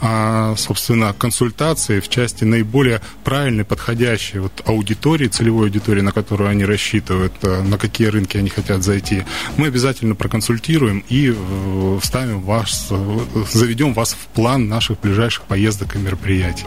а, 0.00 0.54
собственно, 0.56 1.12
консультацией 1.12 2.00
в 2.00 2.08
части 2.08 2.44
наиболее 2.44 3.00
правильной, 3.24 3.64
подходящей 3.64 4.40
вот 4.40 4.62
аудитории, 4.66 5.28
целевой 5.28 5.66
аудитории, 5.66 6.00
на 6.00 6.12
которую 6.12 6.50
они 6.50 6.64
рассчитывают, 6.64 7.32
а, 7.42 7.62
на 7.62 7.78
какие 7.78 8.08
рынки 8.08 8.36
они 8.36 8.48
хотят 8.48 8.82
зайти. 8.82 9.24
Мы 9.56 9.66
обязательно 9.66 10.14
проконсультируем 10.14 11.04
и 11.08 11.34
э, 11.34 11.98
вставим 12.00 12.40
вас, 12.42 12.88
э, 12.90 13.18
заведем 13.50 13.94
вас 13.94 14.14
в 14.14 14.26
план 14.34 14.68
наших 14.68 15.00
ближайших 15.00 15.44
поездок 15.44 15.96
и 15.96 15.98
мероприятий. 15.98 16.66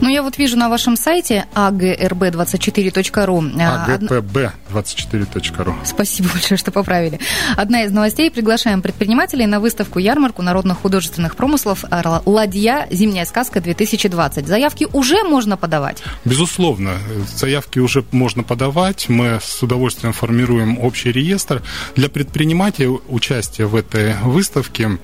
Ну, 0.00 0.10
я 0.10 0.22
вот 0.22 0.36
вижу 0.36 0.58
на 0.58 0.68
вашем 0.68 0.96
сайте 0.96 1.46
agrb24.ru. 1.54 3.56
agpb24.ru. 3.56 5.74
Спасибо 5.84 6.28
большое, 6.32 6.58
что 6.58 6.70
поправили. 6.70 7.18
Одна 7.56 7.84
из 7.84 7.92
новостей. 7.92 8.30
Приглашаем 8.30 8.82
предпринимателей 8.82 9.46
на 9.46 9.58
выставку-ярмарку 9.58 10.42
народных 10.42 10.78
художественных 10.78 11.36
промыслов 11.36 11.84
«Ладья. 12.26 12.86
Зимняя 12.90 13.24
сказка-2020». 13.24 14.46
Заявки 14.46 14.86
уже 14.92 15.24
можно 15.24 15.56
подавать? 15.56 16.02
Безусловно. 16.24 16.98
Заявки 17.34 17.78
уже 17.78 18.04
можно 18.10 18.42
подавать. 18.42 19.08
Мы 19.08 19.38
с 19.42 19.62
удовольствием 19.62 20.12
формируем 20.12 20.78
общий 20.78 21.10
реестр. 21.10 21.62
Для 21.94 22.10
предпринимателей 22.10 22.88
участие 23.08 23.66
в 23.66 23.74
этой 23.74 24.14
выставке 24.22 24.98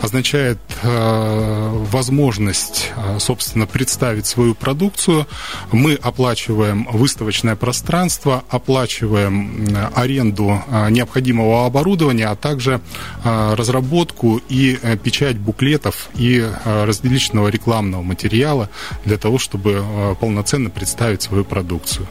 означает 0.00 0.58
э, 0.82 1.84
возможность, 1.90 2.92
э, 2.96 3.18
собственно, 3.18 3.66
представить 3.66 4.35
свою 4.36 4.54
продукцию, 4.54 5.26
мы 5.72 5.94
оплачиваем 5.94 6.86
выставочное 6.92 7.56
пространство, 7.56 8.44
оплачиваем 8.50 9.66
аренду 9.94 10.62
а, 10.68 10.90
необходимого 10.90 11.64
оборудования, 11.64 12.26
а 12.26 12.36
также 12.36 12.80
а, 13.24 13.56
разработку 13.56 14.42
и 14.50 14.78
э, 14.82 14.98
печать 14.98 15.38
буклетов 15.38 16.08
и 16.14 16.46
различного 16.64 17.48
рекламного 17.48 18.02
материала 18.02 18.68
для 19.04 19.16
того, 19.16 19.38
чтобы 19.38 19.82
полноценно 20.20 20.68
представить 20.70 21.22
свою 21.22 21.44
продукцию. 21.44 22.06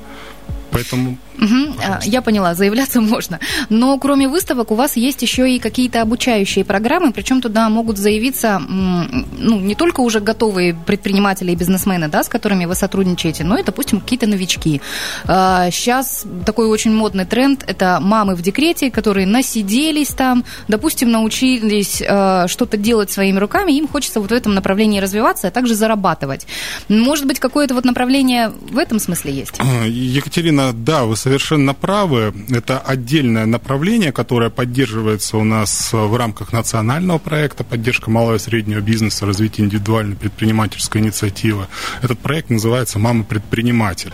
Поэтому 0.76 1.18
Угу, 1.38 1.76
я 2.04 2.22
поняла, 2.22 2.54
заявляться 2.56 3.02
можно. 3.16 3.40
Но 3.70 3.98
кроме 3.98 4.28
выставок 4.28 4.72
у 4.72 4.76
вас 4.76 4.96
есть 4.96 5.22
еще 5.22 5.50
и 5.50 5.60
какие-то 5.60 6.02
обучающие 6.02 6.64
программы, 6.64 7.12
причем 7.12 7.42
туда 7.42 7.70
могут 7.70 7.98
заявиться 7.98 8.60
ну, 8.60 9.60
не 9.60 9.76
только 9.76 10.02
уже 10.02 10.20
готовые 10.20 10.74
предприниматели 10.74 11.52
и 11.52 11.56
бизнесмены, 11.56 12.08
да, 12.08 12.24
с 12.24 12.30
которыми 12.30 12.66
вы 12.66 12.76
сотрудничаете, 12.76 13.44
но 13.44 13.58
и, 13.58 13.64
допустим, 13.64 14.00
какие-то 14.00 14.28
новички. 14.28 14.82
Сейчас 15.26 16.26
а, 16.26 16.46
такой 16.46 16.68
очень 16.68 16.94
модный 16.94 17.26
тренд– 17.26 17.64
это 17.68 18.00
мамы 18.02 18.36
в 18.36 18.42
декрете, 18.42 18.92
которые 18.92 19.28
насиделись 19.28 20.10
там, 20.10 20.44
допустим, 20.68 21.12
научились 21.12 22.02
а, 22.08 22.48
что-то 22.48 22.78
делать 22.78 23.12
своими 23.12 23.40
руками, 23.40 23.72
им 23.74 23.88
хочется 23.88 24.20
вот 24.20 24.32
в 24.32 24.34
этом 24.34 24.54
направлении 24.54 25.00
развиваться, 25.00 25.48
а 25.48 25.52
также 25.52 25.76
зарабатывать. 25.76 26.48
Может 26.88 27.26
быть, 27.26 27.40
какое-то 27.40 27.74
вот 27.74 27.86
направление 27.86 28.52
в 28.70 28.78
этом 28.78 29.00
смысле 29.00 29.34
есть? 29.34 29.60
Екатерина, 29.86 30.65
да, 30.74 31.06
вы 31.06 31.16
совершенно 31.16 31.74
правы. 31.74 32.34
Это 32.50 32.80
отдельное 32.80 33.46
направление, 33.46 34.12
которое 34.12 34.50
поддерживается 34.50 35.38
у 35.38 35.44
нас 35.44 35.92
в 35.94 36.16
рамках 36.16 36.54
национального 36.54 37.18
проекта 37.18 37.64
«Поддержка 37.64 38.10
малого 38.10 38.36
и 38.36 38.40
среднего 38.40 38.80
бизнеса, 38.80 39.26
развитие 39.26 39.66
индивидуальной 39.66 40.16
предпринимательской 40.16 41.00
инициативы». 41.00 41.68
Этот 42.02 42.20
проект 42.20 42.50
называется 42.50 43.00
«Мама-предприниматель». 43.00 44.14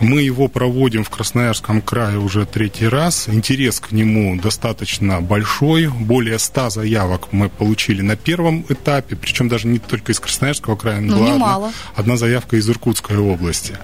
Мы 0.00 0.22
его 0.22 0.48
проводим 0.48 1.04
в 1.04 1.10
Красноярском 1.10 1.82
крае 1.82 2.18
уже 2.18 2.46
третий 2.46 2.86
раз. 2.86 3.28
Интерес 3.28 3.80
к 3.80 3.92
нему 3.92 4.40
достаточно 4.40 5.20
большой. 5.20 5.88
Более 5.88 6.38
ста 6.38 6.70
заявок 6.70 7.32
мы 7.32 7.48
получили 7.48 8.02
на 8.02 8.16
первом 8.16 8.64
этапе, 8.68 9.16
причем 9.16 9.48
даже 9.48 9.66
не 9.66 9.78
только 9.78 10.12
из 10.12 10.20
Красноярского 10.20 10.76
края, 10.76 11.00
но 11.00 11.16
ну, 11.16 11.38
была 11.38 11.56
одна, 11.56 11.72
одна 11.96 12.16
заявка 12.16 12.56
из 12.56 12.68
Иркутской 12.68 13.16
области. 13.18 13.76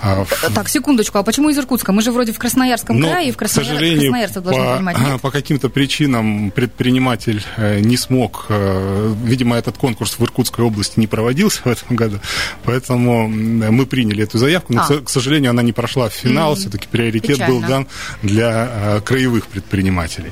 А 0.00 0.24
так, 0.54 0.68
секундочку, 0.68 1.18
а 1.18 1.22
почему 1.22 1.41
из 1.50 1.58
Иркутска? 1.58 1.92
Мы 1.92 2.02
же 2.02 2.12
вроде 2.12 2.32
в 2.32 2.38
Красноярском 2.38 2.98
Но, 2.98 3.08
крае, 3.08 3.28
и 3.28 3.32
в 3.32 3.36
Краснояр... 3.36 3.70
к 3.70 3.72
сожалению, 3.72 4.12
должны 4.42 4.64
по, 4.64 4.76
понимать. 4.76 4.98
Нет? 4.98 5.20
По 5.22 5.30
каким-то 5.30 5.68
причинам 5.68 6.50
предприниматель 6.50 7.42
э, 7.56 7.80
не 7.80 7.96
смог, 7.96 8.46
э, 8.48 9.14
видимо, 9.24 9.56
этот 9.56 9.78
конкурс 9.78 10.18
в 10.18 10.22
Иркутской 10.22 10.64
области 10.64 10.98
не 10.98 11.06
проводился 11.06 11.62
в 11.64 11.66
этом 11.66 11.96
году, 11.96 12.20
поэтому 12.64 13.28
мы 13.28 13.86
приняли 13.86 14.24
эту 14.24 14.38
заявку, 14.38 14.72
но, 14.72 14.82
а. 14.82 15.00
к 15.00 15.08
сожалению, 15.08 15.50
она 15.50 15.62
не 15.62 15.72
прошла 15.72 16.08
в 16.08 16.12
финал, 16.12 16.52
mm-hmm. 16.52 16.56
все-таки 16.56 16.88
приоритет 16.88 17.36
Печально. 17.36 17.54
был 17.54 17.60
дан 17.66 17.86
для 18.22 18.68
э, 18.70 19.00
краевых 19.00 19.46
предпринимателей. 19.46 20.30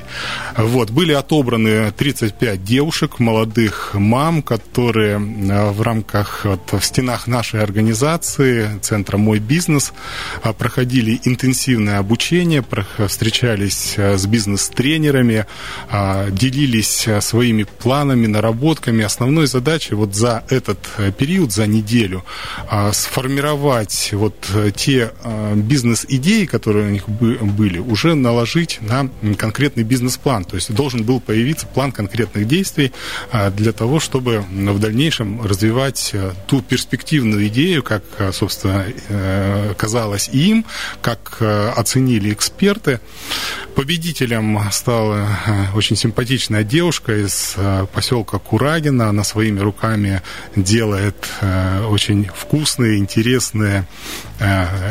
Вот, 0.57 0.91
были 0.91 1.13
отобраны 1.13 1.91
35 1.91 2.63
девушек, 2.63 3.19
молодых 3.19 3.91
мам, 3.93 4.41
которые 4.41 5.17
в 5.17 5.81
рамках, 5.81 6.45
вот, 6.45 6.71
в 6.71 6.83
стенах 6.83 7.27
нашей 7.27 7.61
организации, 7.61 8.79
центра 8.81 9.17
«Мой 9.17 9.39
бизнес», 9.39 9.93
проходили 10.57 10.90
интенсивные 10.99 11.51
интенсивное 11.61 11.99
обучение, 11.99 12.63
встречались 13.07 13.93
э, 13.97 14.17
с 14.17 14.25
бизнес-тренерами, 14.25 15.45
а, 15.89 16.29
делились 16.29 17.07
э, 17.07 17.21
своими 17.21 17.63
планами, 17.63 18.27
наработками. 18.27 19.03
Основной 19.03 19.47
задачей 19.47 19.95
вот 19.95 20.15
за 20.15 20.43
этот 20.49 20.79
э, 20.97 21.11
период, 21.11 21.51
за 21.51 21.67
неделю, 21.67 22.23
а, 22.69 22.91
сформировать 22.93 24.09
вот 24.13 24.35
те 24.75 25.11
бизнес-идеи, 25.55 26.45
которые 26.45 26.87
у 26.87 26.89
них 26.89 27.09
были, 27.09 27.79
уже 27.79 28.15
наложить 28.15 28.79
на 28.81 29.09
конкретный 29.37 29.83
бизнес-план. 29.83 30.45
То 30.45 30.55
есть 30.55 30.73
должен 30.73 31.03
был 31.03 31.19
появиться 31.19 31.67
план 31.67 31.91
конкретных 31.91 32.47
действий 32.47 32.91
а, 33.31 33.49
для 33.49 33.71
того, 33.71 33.99
чтобы 33.99 34.43
в 34.49 34.79
дальнейшем 34.79 35.41
развивать 35.45 36.13
ту 36.47 36.61
перспективную 36.61 37.47
идею, 37.47 37.83
как, 37.83 38.03
собственно, 38.33 38.85
казалось 39.77 40.29
им, 40.33 40.65
как 41.01 41.37
э, 41.39 41.69
оценили 41.75 42.33
эксперты. 42.33 42.99
Победителем 43.75 44.59
стала 44.71 45.27
очень 45.73 45.95
симпатичная 45.95 46.63
девушка 46.63 47.15
из 47.15 47.55
поселка 47.93 48.37
Курагина. 48.37 49.07
Она 49.09 49.23
своими 49.23 49.61
руками 49.61 50.21
делает 50.57 51.15
очень 51.87 52.29
вкусные, 52.35 52.97
интересные 52.97 53.87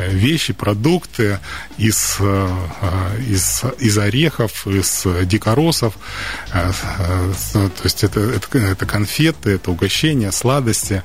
вещи, 0.09 0.55
продукты 0.55 1.41
из, 1.77 2.19
из, 3.29 3.63
из 3.79 3.99
орехов, 3.99 4.67
из 4.67 5.07
дикоросов. 5.27 5.99
То 6.51 7.71
есть 7.85 8.03
это, 8.03 8.21
это, 8.21 8.59
это 8.59 8.87
конфеты, 8.87 9.51
это 9.51 9.71
угощения, 9.73 10.33
сладости 10.33 11.03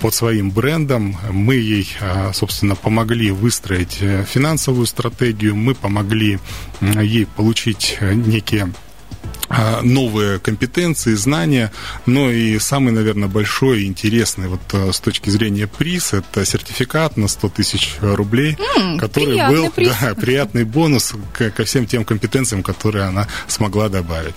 под 0.00 0.12
своим 0.12 0.50
брендом. 0.50 1.16
Мы 1.30 1.54
ей, 1.54 1.88
собственно, 2.32 2.74
помогли 2.74 3.30
выстроить 3.30 3.98
э, 4.00 4.21
финансовую 4.24 4.86
стратегию, 4.86 5.56
мы 5.56 5.74
помогли 5.74 6.38
ей 6.80 7.26
получить 7.26 7.98
э, 8.00 8.14
некие 8.14 8.72
новые 9.82 10.38
компетенции, 10.38 11.14
знания, 11.14 11.72
но 12.06 12.30
и 12.30 12.58
самый, 12.58 12.92
наверное, 12.92 13.28
большой 13.28 13.82
и 13.82 13.86
интересный 13.86 14.48
вот 14.48 14.60
э, 14.72 14.92
с 14.92 15.00
точки 15.00 15.30
зрения 15.30 15.66
приз– 15.66 16.12
это 16.12 16.44
сертификат 16.44 17.16
на 17.16 17.28
100 17.28 17.48
тысяч 17.50 17.96
рублей, 18.00 18.56
mm, 18.78 18.98
который 18.98 19.48
был 19.48 19.70
приз. 19.70 19.92
Да, 20.00 20.14
приятный 20.14 20.64
бонус 20.64 21.14
ко 21.32 21.64
всем 21.64 21.86
тем 21.86 22.04
компетенциям, 22.04 22.62
которые 22.62 23.04
она 23.04 23.28
смогла 23.46 23.88
добавить. 23.88 24.34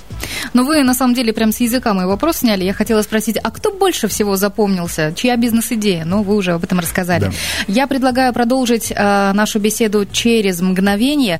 Но 0.53 0.63
вы, 0.63 0.83
на 0.83 0.93
самом 0.93 1.13
деле, 1.13 1.33
прям 1.33 1.51
с 1.51 1.59
языка 1.59 1.93
мой 1.93 2.05
вопрос 2.05 2.37
сняли. 2.37 2.63
Я 2.63 2.73
хотела 2.73 3.01
спросить, 3.01 3.37
а 3.41 3.51
кто 3.51 3.71
больше 3.71 4.07
всего 4.07 4.35
запомнился? 4.35 5.13
Чья 5.15 5.37
бизнес-идея? 5.37 6.05
Ну, 6.05 6.23
вы 6.23 6.35
уже 6.35 6.53
об 6.53 6.63
этом 6.63 6.79
рассказали. 6.79 7.25
Да. 7.25 7.31
Я 7.67 7.87
предлагаю 7.87 8.33
продолжить 8.33 8.91
э, 8.91 9.31
нашу 9.33 9.59
беседу 9.59 10.05
через 10.11 10.61
мгновение. 10.61 11.39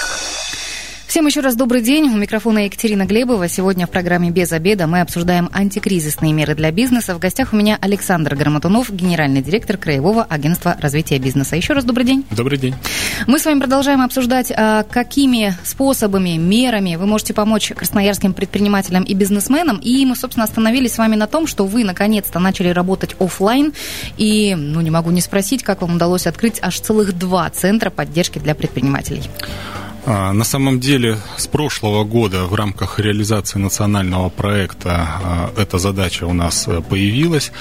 Всем 1.11 1.25
еще 1.27 1.41
раз 1.41 1.57
добрый 1.57 1.81
день. 1.81 2.05
У 2.05 2.15
микрофона 2.15 2.59
Екатерина 2.59 3.05
Глебова. 3.05 3.49
Сегодня 3.49 3.85
в 3.85 3.89
программе 3.89 4.29
«Без 4.29 4.53
обеда» 4.53 4.87
мы 4.87 5.01
обсуждаем 5.01 5.49
антикризисные 5.51 6.31
меры 6.31 6.55
для 6.55 6.71
бизнеса. 6.71 7.13
В 7.13 7.19
гостях 7.19 7.51
у 7.51 7.57
меня 7.57 7.77
Александр 7.81 8.33
Грамотунов, 8.33 8.89
генеральный 8.89 9.41
директор 9.41 9.75
Краевого 9.75 10.23
агентства 10.23 10.77
развития 10.79 11.19
бизнеса. 11.19 11.57
Еще 11.57 11.73
раз 11.73 11.83
добрый 11.83 12.05
день. 12.05 12.25
Добрый 12.31 12.57
день. 12.57 12.75
Мы 13.27 13.39
с 13.39 13.45
вами 13.45 13.59
продолжаем 13.59 13.99
обсуждать, 13.99 14.53
а, 14.55 14.83
какими 14.83 15.53
способами, 15.65 16.37
мерами 16.37 16.95
вы 16.95 17.07
можете 17.07 17.33
помочь 17.33 17.73
красноярским 17.75 18.33
предпринимателям 18.33 19.03
и 19.03 19.13
бизнесменам. 19.13 19.79
И 19.83 20.05
мы, 20.05 20.15
собственно, 20.15 20.45
остановились 20.45 20.93
с 20.93 20.97
вами 20.97 21.17
на 21.17 21.27
том, 21.27 21.45
что 21.45 21.65
вы 21.65 21.83
наконец-то 21.83 22.39
начали 22.39 22.69
работать 22.69 23.17
офлайн. 23.19 23.73
И, 24.15 24.55
ну, 24.55 24.79
не 24.79 24.91
могу 24.91 25.11
не 25.11 25.19
спросить, 25.19 25.61
как 25.61 25.81
вам 25.81 25.97
удалось 25.97 26.25
открыть 26.25 26.59
аж 26.61 26.79
целых 26.79 27.19
два 27.19 27.49
центра 27.49 27.89
поддержки 27.89 28.39
для 28.39 28.55
предпринимателей. 28.55 29.23
А, 30.03 30.33
на 30.33 30.43
самом 30.43 30.79
деле, 30.79 31.17
с 31.37 31.45
прошлого 31.45 32.03
года 32.03 32.45
в 32.45 32.55
рамках 32.55 32.99
реализации 32.99 33.59
национального 33.59 34.29
проекта 34.29 35.07
а, 35.23 35.53
эта 35.55 35.77
задача 35.77 36.25
у 36.25 36.33
нас 36.33 36.67
э, 36.67 36.81
появилась. 36.81 37.51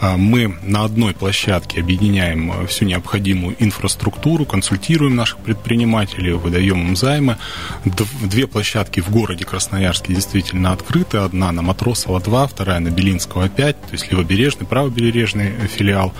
А, 0.00 0.18
мы 0.18 0.54
на 0.62 0.84
одной 0.84 1.14
площадке 1.14 1.80
объединяем 1.80 2.52
э, 2.52 2.66
всю 2.66 2.84
необходимую 2.84 3.56
инфраструктуру, 3.58 4.44
консультируем 4.44 5.16
наших 5.16 5.38
предпринимателей, 5.38 6.32
выдаем 6.32 6.88
им 6.88 6.96
займы. 6.96 7.38
Две 7.84 8.46
площадки 8.46 9.00
в 9.00 9.10
городе 9.10 9.46
Красноярске 9.46 10.14
действительно 10.14 10.72
открыты. 10.72 11.18
Одна 11.18 11.52
на 11.52 11.62
Матросова 11.62 12.20
2, 12.20 12.48
вторая 12.48 12.80
на 12.80 12.88
Белинского 12.88 13.48
5, 13.48 13.80
то 13.80 13.92
есть 13.92 14.12
левобережный, 14.12 14.66
правобережный 14.66 15.52
филиал. 15.68 16.12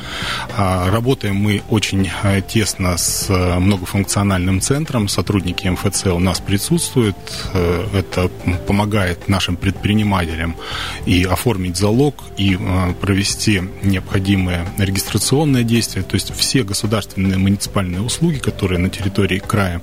Работаем 0.56 1.36
мы 1.36 1.62
очень 1.68 2.10
э, 2.22 2.40
тесно 2.40 2.96
с 2.96 3.28
многофункциональным 3.28 4.62
центром, 4.62 5.08
сотрудники 5.08 5.57
сотрудники 5.58 5.68
МФЦ 5.68 6.06
у 6.06 6.18
нас 6.18 6.40
присутствуют. 6.40 7.16
Э, 7.54 7.86
это 7.92 8.28
помогает 8.66 9.28
нашим 9.28 9.56
предпринимателям 9.56 10.56
и 11.06 11.24
оформить 11.24 11.76
залог, 11.76 12.14
и 12.36 12.56
э, 12.56 12.94
провести 13.00 13.62
необходимые 13.82 14.66
регистрационные 14.78 15.64
действия. 15.64 16.02
То 16.02 16.14
есть 16.14 16.32
все 16.34 16.62
государственные 16.62 17.38
муниципальные 17.38 18.02
услуги, 18.02 18.38
которые 18.38 18.78
на 18.78 18.88
территории 18.88 19.38
края 19.38 19.80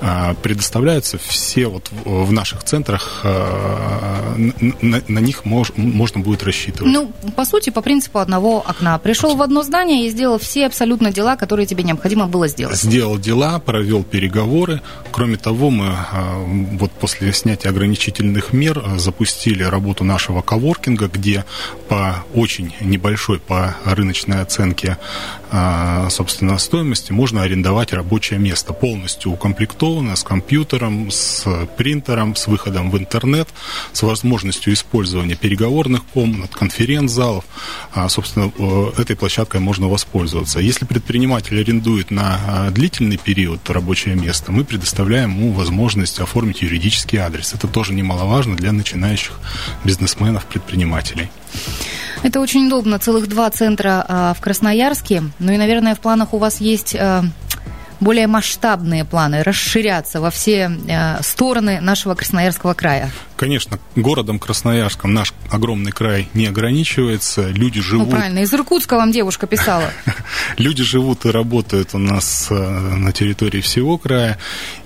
э, 0.00 0.34
предоставляются, 0.42 1.18
все 1.18 1.66
вот 1.66 1.90
в 2.04 2.32
наших 2.32 2.64
центрах 2.64 3.24
на, 3.24 5.02
на 5.08 5.18
них 5.18 5.44
мож, 5.44 5.72
можно 5.76 6.20
будет 6.20 6.42
рассчитывать. 6.42 6.92
Ну, 6.92 7.10
по 7.36 7.44
сути, 7.44 7.70
по 7.70 7.82
принципу 7.82 8.18
одного 8.18 8.64
окна. 8.66 8.98
Пришел 8.98 9.34
в 9.36 9.42
одно 9.42 9.62
здание 9.62 10.06
и 10.06 10.10
сделал 10.10 10.38
все 10.38 10.66
абсолютно 10.66 11.12
дела, 11.12 11.36
которые 11.36 11.66
тебе 11.66 11.84
необходимо 11.84 12.26
было 12.26 12.48
сделать. 12.48 12.76
Сделал 12.76 13.18
дела, 13.18 13.58
провел 13.58 14.02
переговоры, 14.02 14.80
Кроме 15.16 15.38
того, 15.38 15.70
мы 15.70 15.86
а, 15.88 16.44
вот 16.44 16.92
после 16.92 17.32
снятия 17.32 17.70
ограничительных 17.70 18.52
мер 18.52 18.82
а, 18.84 18.98
запустили 18.98 19.62
работу 19.62 20.04
нашего 20.04 20.42
коворкинга, 20.42 21.08
где 21.08 21.46
по 21.88 22.22
очень 22.34 22.74
небольшой 22.82 23.38
по 23.38 23.74
рыночной 23.86 24.42
оценке 24.42 24.98
а, 25.50 26.10
собственно, 26.10 26.58
стоимости 26.58 27.12
можно 27.12 27.42
арендовать 27.42 27.94
рабочее 27.94 28.38
место 28.38 28.74
полностью 28.74 29.32
укомплектованное 29.32 30.16
с 30.16 30.22
компьютером, 30.22 31.10
с 31.10 31.46
принтером, 31.78 32.36
с 32.36 32.46
выходом 32.46 32.90
в 32.90 32.98
интернет, 32.98 33.48
с 33.94 34.02
возможностью 34.02 34.74
использования 34.74 35.36
переговорных 35.36 36.04
комнат, 36.04 36.54
конференц-залов. 36.54 37.44
Собственно, 38.08 38.52
этой 38.98 39.16
площадкой 39.16 39.60
можно 39.60 39.88
воспользоваться. 39.88 40.58
Если 40.58 40.84
предприниматель 40.84 41.58
арендует 41.60 42.10
на 42.10 42.70
длительный 42.72 43.16
период 43.16 43.70
рабочее 43.70 44.16
место, 44.16 44.50
мы 44.50 44.64
предоставляем 44.64 45.05
предоставляем 45.06 45.38
ему 45.38 45.52
возможность 45.52 46.18
оформить 46.18 46.62
юридический 46.62 47.18
адрес. 47.18 47.54
Это 47.54 47.68
тоже 47.68 47.94
немаловажно 47.94 48.56
для 48.56 48.72
начинающих 48.72 49.38
бизнесменов, 49.84 50.46
предпринимателей. 50.46 51.30
Это 52.24 52.40
очень 52.40 52.66
удобно. 52.66 52.98
Целых 52.98 53.28
два 53.28 53.48
центра 53.50 54.04
а, 54.08 54.34
в 54.34 54.40
Красноярске. 54.40 55.22
Ну 55.38 55.52
и, 55.52 55.56
наверное, 55.58 55.94
в 55.94 56.00
планах 56.00 56.34
у 56.34 56.38
вас 56.38 56.60
есть 56.60 56.96
а, 56.98 57.22
более 58.00 58.26
масштабные 58.26 59.04
планы, 59.04 59.42
расширяться 59.42 60.20
во 60.20 60.30
все 60.30 60.70
э, 60.88 61.22
стороны 61.22 61.80
нашего 61.80 62.14
Красноярского 62.14 62.74
края? 62.74 63.10
Конечно, 63.36 63.78
городом 63.94 64.38
Красноярском 64.38 65.12
наш 65.12 65.34
огромный 65.50 65.92
край 65.92 66.28
не 66.34 66.46
ограничивается. 66.46 67.48
Люди 67.48 67.78
ну, 67.78 67.84
живут... 67.84 68.06
Ну, 68.06 68.16
правильно, 68.16 68.38
из 68.40 68.52
Иркутска 68.52 68.96
вам 68.96 69.12
девушка 69.12 69.46
писала. 69.46 69.90
Люди 70.56 70.82
живут 70.82 71.24
и 71.26 71.30
работают 71.30 71.94
у 71.94 71.98
нас 71.98 72.48
э, 72.50 72.54
на 72.54 73.12
территории 73.12 73.60
всего 73.60 73.98
края. 73.98 74.38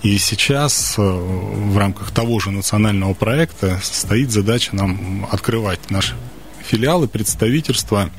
И 0.02 0.18
сейчас 0.18 0.94
э, 0.98 1.02
в 1.02 1.76
рамках 1.78 2.10
того 2.10 2.40
же 2.40 2.50
национального 2.50 3.14
проекта 3.14 3.80
стоит 3.82 4.30
задача 4.30 4.74
нам 4.74 5.26
открывать 5.30 5.90
наши 5.90 6.14
филиалы, 6.62 7.08
представительства 7.08 8.10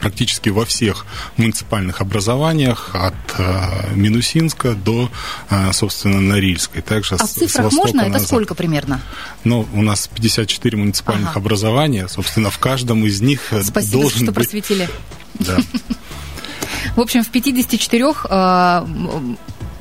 практически 0.00 0.48
во 0.50 0.64
всех 0.64 1.06
муниципальных 1.36 2.00
образованиях 2.00 2.90
от 2.94 3.14
э, 3.38 3.94
Минусинска 3.94 4.74
до, 4.74 5.10
э, 5.50 5.72
собственно, 5.72 6.20
Норильской. 6.20 6.82
Также 6.82 7.16
а 7.16 7.26
в 7.26 7.30
цифрах 7.30 7.72
можно? 7.72 8.02
Это 8.02 8.18
сколько 8.18 8.54
примерно? 8.54 9.00
Ну, 9.44 9.66
у 9.72 9.82
нас 9.82 10.08
54 10.08 10.76
муниципальных 10.76 11.30
ага. 11.30 11.40
образования. 11.40 12.08
Собственно, 12.08 12.50
в 12.50 12.58
каждом 12.58 13.04
из 13.06 13.20
них 13.20 13.52
Спасибо, 13.62 14.02
должен 14.02 14.22
что 14.22 14.32
быть... 14.32 14.34
просветили. 14.34 14.88
Да. 15.34 15.58
В 16.96 17.00
общем, 17.00 17.24
в 17.24 17.28
54 17.28 18.04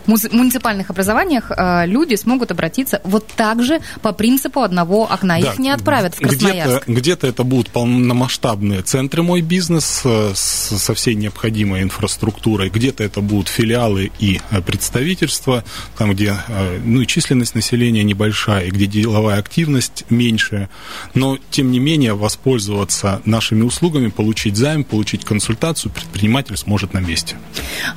муниципальных 0.07 0.89
образованиях 0.89 1.51
э, 1.51 1.85
люди 1.87 2.15
смогут 2.15 2.51
обратиться 2.51 3.01
вот 3.03 3.27
так 3.27 3.63
же 3.63 3.79
по 4.01 4.11
принципу 4.11 4.61
одного 4.61 5.11
окна. 5.11 5.39
Да, 5.39 5.51
Их 5.51 5.59
не 5.59 5.69
отправят 5.69 6.15
в 6.15 6.19
Красноярск. 6.19 6.87
Где-то, 6.87 7.01
где-то 7.01 7.27
это 7.27 7.43
будут 7.43 7.69
полномасштабные 7.69 8.81
центры 8.81 9.23
«Мой 9.23 9.41
бизнес» 9.41 10.01
э, 10.03 10.31
со 10.35 10.93
всей 10.93 11.15
необходимой 11.15 11.81
инфраструктурой. 11.81 12.69
Где-то 12.69 13.03
это 13.03 13.21
будут 13.21 13.47
филиалы 13.47 14.11
и 14.19 14.41
э, 14.51 14.61
представительства, 14.61 15.63
там, 15.97 16.11
где 16.11 16.35
ну, 16.83 17.01
и 17.01 17.07
численность 17.07 17.55
населения 17.55 18.03
небольшая, 18.03 18.65
и 18.65 18.71
где 18.71 18.85
деловая 18.85 19.39
активность 19.39 20.05
меньшая. 20.09 20.69
Но, 21.13 21.37
тем 21.49 21.71
не 21.71 21.79
менее, 21.79 22.13
воспользоваться 22.13 23.21
нашими 23.25 23.63
услугами, 23.63 24.09
получить 24.09 24.57
займ, 24.57 24.83
получить 24.83 25.25
консультацию 25.25 25.91
предприниматель 25.91 26.57
сможет 26.57 26.93
на 26.93 26.99
месте. 26.99 27.35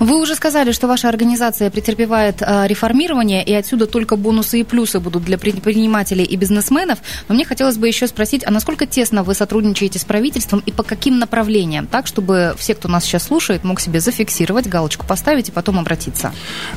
Вы 0.00 0.20
уже 0.20 0.34
сказали, 0.34 0.72
что 0.72 0.86
ваша 0.86 1.08
организация 1.08 1.70
претерпела 1.70 1.95
претерпевает 1.96 2.42
а, 2.42 2.66
реформирование, 2.66 3.42
и 3.42 3.54
отсюда 3.54 3.87
только 3.87 4.16
бонусы 4.16 4.61
и 4.61 4.64
плюсы 4.64 5.00
будут 5.00 5.24
для 5.24 5.38
предпринимателей 5.38 6.24
и 6.24 6.37
бизнесменов. 6.37 6.98
Но 7.28 7.35
мне 7.35 7.44
хотелось 7.44 7.76
бы 7.76 7.88
еще 7.88 8.06
спросить, 8.06 8.44
а 8.46 8.50
насколько 8.50 8.87
тесно 8.87 9.22
вы 9.22 9.35
сотрудничаете 9.35 9.98
с 9.98 10.04
правительством 10.04 10.62
и 10.66 10.72
по 10.72 10.82
каким 10.82 11.18
направлениям, 11.18 11.87
так, 11.87 12.06
чтобы 12.06 12.54
все, 12.59 12.74
кто 12.74 12.88
нас 12.88 13.04
сейчас 13.04 13.24
слушает, 13.24 13.64
мог 13.64 13.80
себе 13.80 14.00
зафиксировать, 14.00 14.68
галочку 14.68 15.06
поставить 15.06 15.48
и 15.48 15.52
потом 15.52 15.78
обратиться? 15.78 16.32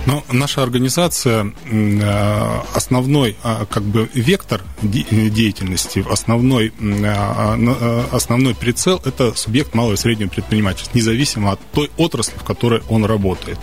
Ну, 0.05 0.23
наша 0.32 0.63
организация, 0.63 1.53
э, 1.65 2.60
основной 2.73 3.36
а, 3.43 3.65
как 3.65 3.84
бы 3.84 4.10
вектор 4.13 4.62
деятельности, 4.82 6.05
основной, 6.10 6.71
а, 7.05 8.08
основной 8.12 8.55
прицел– 8.55 9.01
это 9.05 9.36
субъект 9.36 9.73
малого 9.75 9.93
и 9.93 9.97
среднего 9.97 10.29
предпринимательства, 10.29 10.97
независимо 10.97 11.51
от 11.51 11.60
той 11.73 11.91
отрасли, 11.97 12.38
в 12.38 12.43
которой 12.43 12.82
он 12.89 13.05
работает. 13.05 13.60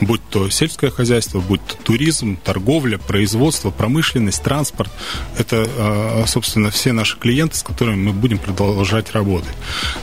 Будь 0.00 0.20
то 0.30 0.48
сельское 0.50 0.90
хозяйство, 0.90 0.99
будь 1.40 1.64
то 1.66 1.76
туризм, 1.76 2.36
торговля, 2.36 2.98
производство, 2.98 3.70
промышленность, 3.70 4.42
транспорт. 4.42 4.90
Это, 5.38 5.68
э, 5.68 6.24
собственно, 6.26 6.70
все 6.70 6.92
наши 6.92 7.16
клиенты, 7.18 7.56
с 7.56 7.62
которыми 7.62 7.96
мы 7.96 8.12
будем 8.12 8.38
продолжать 8.38 9.12
работать. 9.12 9.54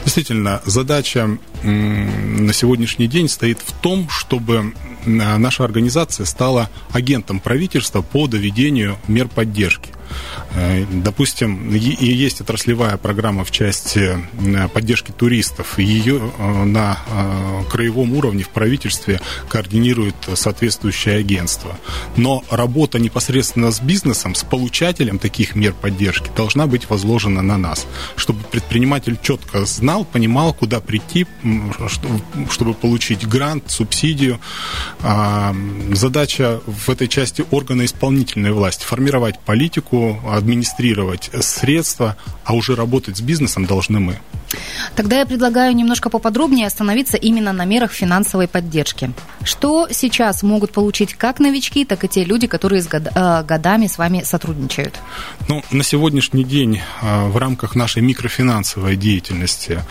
Действительно, 0.04 0.60
задача 0.64 1.38
на 1.62 2.52
сегодняшний 2.52 3.08
день 3.08 3.28
стоит 3.28 3.58
в 3.58 3.72
том, 3.72 4.08
чтобы 4.08 4.74
наша 5.06 5.64
организация 5.64 6.26
стала 6.26 6.70
агентом 6.92 7.40
правительства 7.40 8.02
по 8.02 8.26
доведению 8.26 8.96
мер 9.08 9.28
поддержки. 9.28 9.90
Э, 10.54 10.84
допустим, 10.90 11.74
есть 11.74 12.40
отраслевая 12.40 12.96
программа 12.96 13.44
в 13.44 13.50
части 13.50 14.18
э, 14.40 14.68
поддержки 14.68 15.12
туристов. 15.12 15.78
Ее 15.78 16.20
э, 16.38 16.64
на 16.64 16.98
краевом 17.70 18.14
уровне 18.14 18.42
в 18.42 18.48
правительстве 18.48 19.20
координирует 19.48 20.14
соответствующее 20.34 21.16
агентство. 21.16 21.78
Но 22.16 22.44
работа 22.50 22.98
непосредственно 22.98 23.70
с 23.70 23.80
бизнесом, 23.80 24.34
с 24.34 24.44
получателем 24.44 25.18
таких 25.18 25.54
мер 25.54 25.72
поддержки 25.72 26.30
должна 26.36 26.66
быть 26.66 26.88
возложена 26.88 27.42
на 27.42 27.58
нас, 27.58 27.86
чтобы 28.16 28.42
предприниматель 28.44 29.18
четко 29.20 29.64
знал, 29.64 30.04
понимал, 30.04 30.54
куда 30.54 30.80
прийти, 30.80 31.26
чтобы 32.50 32.74
получить 32.74 33.26
грант, 33.26 33.70
субсидию. 33.70 34.40
А, 35.00 35.54
задача 35.92 36.60
в 36.66 36.88
этой 36.88 37.08
части 37.08 37.44
органа 37.50 37.84
исполнительной 37.84 38.52
власти 38.52 38.84
формировать 38.84 39.38
политику, 39.40 39.97
администрировать 40.26 41.30
средства, 41.40 42.16
а 42.44 42.54
уже 42.54 42.74
работать 42.74 43.16
с 43.16 43.20
бизнесом 43.20 43.66
должны 43.66 44.00
мы. 44.00 44.18
Тогда 44.94 45.18
я 45.18 45.26
предлагаю 45.26 45.74
немножко 45.74 46.10
поподробнее 46.10 46.66
остановиться 46.66 47.16
именно 47.16 47.52
на 47.52 47.64
мерах 47.64 47.92
финансовой 47.92 48.48
поддержки. 48.48 49.12
Что 49.44 49.88
сейчас 49.90 50.42
могут 50.42 50.72
получить 50.72 51.14
как 51.14 51.38
новички, 51.38 51.84
так 51.84 52.04
и 52.04 52.08
те 52.08 52.24
люди, 52.24 52.46
которые 52.46 52.82
с 52.82 52.88
э, 52.92 53.44
годами 53.44 53.86
с 53.86 53.98
вами 53.98 54.22
сотрудничают? 54.24 54.98
Ну, 55.48 55.62
на 55.70 55.84
сегодняшний 55.84 56.44
день 56.44 56.80
э, 57.02 57.28
в 57.28 57.36
рамках 57.36 57.74
нашей 57.74 58.02
микрофинансовой 58.02 58.96
деятельности, 58.96 59.82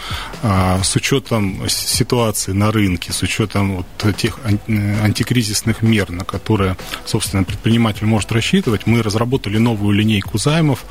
э, 0.42 0.80
с 0.84 0.96
учетом 0.96 1.68
ситуации 1.70 2.52
на 2.52 2.72
рынке, 2.72 3.14
с 3.14 3.22
учетом 3.22 3.78
вот 3.78 4.16
тех 4.18 4.40
антикризисных 4.68 5.82
мер, 5.82 6.10
на 6.10 6.26
которые, 6.26 6.78
собственно, 7.06 7.44
предприниматель 7.44 8.06
может 8.06 8.32
рассчитывать, 8.32 8.88
мы 8.88 9.04
разработали 9.04 9.58
новую 9.58 9.97
линейку 9.98 10.38
займов. 10.38 10.86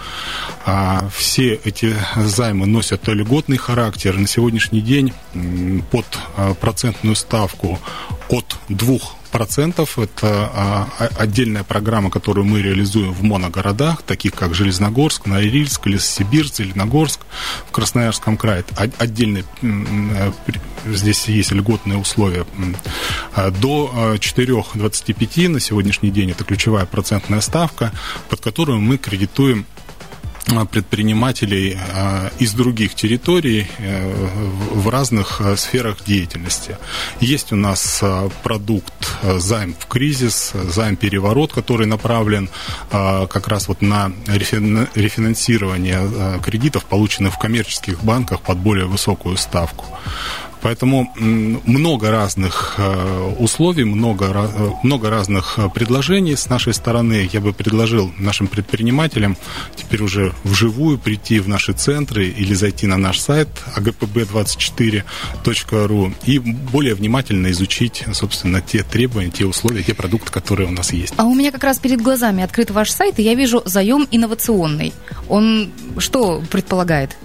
А, 0.64 1.09
все 1.14 1.55
эти 1.64 1.95
займы 2.16 2.66
носят 2.66 3.09
льготный 3.09 3.57
характер. 3.57 4.16
На 4.19 4.27
сегодняшний 4.27 4.81
день 4.81 5.12
под 5.90 6.07
а, 6.37 6.55
процентную 6.55 7.16
ставку 7.16 7.79
от 8.29 8.57
2 8.69 8.99
процентов. 9.37 9.99
Это 9.99 10.51
а, 10.55 10.88
отдельная 11.18 11.62
программа, 11.62 12.09
которую 12.11 12.46
мы 12.46 12.62
реализуем 12.62 13.12
в 13.12 13.22
моногородах, 13.22 14.01
таких 14.01 14.33
как 14.33 14.55
Железногорск, 14.55 15.27
Норильск, 15.27 15.87
Лесосибирск, 15.87 16.57
Зеленогорск, 16.57 17.20
в 17.68 17.70
Красноярском 17.70 18.38
крае. 18.38 18.64
Отдельный 18.96 19.44
э, 19.61 20.33
здесь 20.87 21.29
есть 21.29 21.53
льготные 21.53 21.99
условия. 21.99 22.46
До 23.61 24.14
4,25 24.14 25.49
на 25.49 25.61
сегодняшний 25.61 26.11
день 26.11 26.31
это 26.31 26.44
ключевая 26.44 26.87
процентная 26.87 27.42
ставка, 27.42 27.92
под 28.31 28.40
которую 28.40 28.81
мы 28.81 28.96
кредитуем 28.96 29.66
предпринимателей 30.71 31.77
э, 31.77 32.31
из 32.39 32.55
других 32.55 32.95
территорий 32.95 33.67
э, 33.79 34.31
в 34.73 34.89
разных 34.89 35.41
сферах 35.57 36.05
деятельности. 36.05 36.79
Есть 37.21 37.53
у 37.53 37.57
нас 37.57 38.03
продукт 38.43 38.93
займ 39.39 39.75
в 39.79 39.87
кризис, 39.87 40.53
займ 40.55 40.97
переворот, 40.97 41.53
который 41.53 41.87
направлен 41.87 42.49
как 42.91 43.49
раз 43.49 43.69
вот 43.69 43.83
на 43.83 44.13
рефинансирование 44.27 46.41
кредитов, 46.43 46.85
полученных 46.85 47.35
в 47.35 47.39
коммерческих 47.39 48.03
банках 48.05 48.43
под 48.43 48.59
более 48.59 48.87
высокую 48.87 49.37
ставку. 49.37 49.87
Поэтому 50.62 51.12
много 51.16 52.11
разных 52.11 52.75
э, 52.79 53.35
условий, 53.38 53.85
много, 53.85 54.27
э, 54.27 54.71
много 54.83 55.11
разных 55.11 55.59
э, 55.59 55.69
предложений 55.69 56.37
с 56.37 56.49
нашей 56.49 56.73
стороны. 56.75 57.29
Я 57.33 57.40
бы 57.40 57.53
предложил 57.53 58.12
нашим 58.19 58.47
предпринимателям 58.47 59.37
теперь 59.77 60.03
уже 60.03 60.33
вживую 60.45 60.99
прийти 60.99 61.40
в 61.40 61.49
наши 61.49 61.73
центры 61.73 62.27
или 62.27 62.55
зайти 62.55 62.87
на 62.87 62.97
наш 62.97 63.19
сайт 63.21 63.49
agpb24.ru 63.77 66.14
и 66.25 66.38
более 66.38 66.95
внимательно 66.95 67.51
изучить, 67.51 68.05
собственно, 68.12 68.61
те 68.61 68.83
требования, 68.83 69.31
те 69.31 69.45
условия, 69.45 69.83
те 69.83 69.95
продукты, 69.95 70.33
которые 70.33 70.69
у 70.69 70.73
нас 70.73 70.92
есть. 70.92 71.14
А 71.16 71.25
у 71.25 71.35
меня 71.35 71.53
как 71.53 71.64
раз 71.64 71.79
перед 71.79 72.01
глазами 72.01 72.42
открыт 72.42 72.71
ваш 72.71 72.90
сайт, 72.90 73.19
и 73.19 73.23
я 73.23 73.35
вижу 73.35 73.62
заем 73.64 74.07
инновационный. 74.11 74.92
Он 75.29 75.71
что 75.99 76.42
предполагает? 76.51 77.16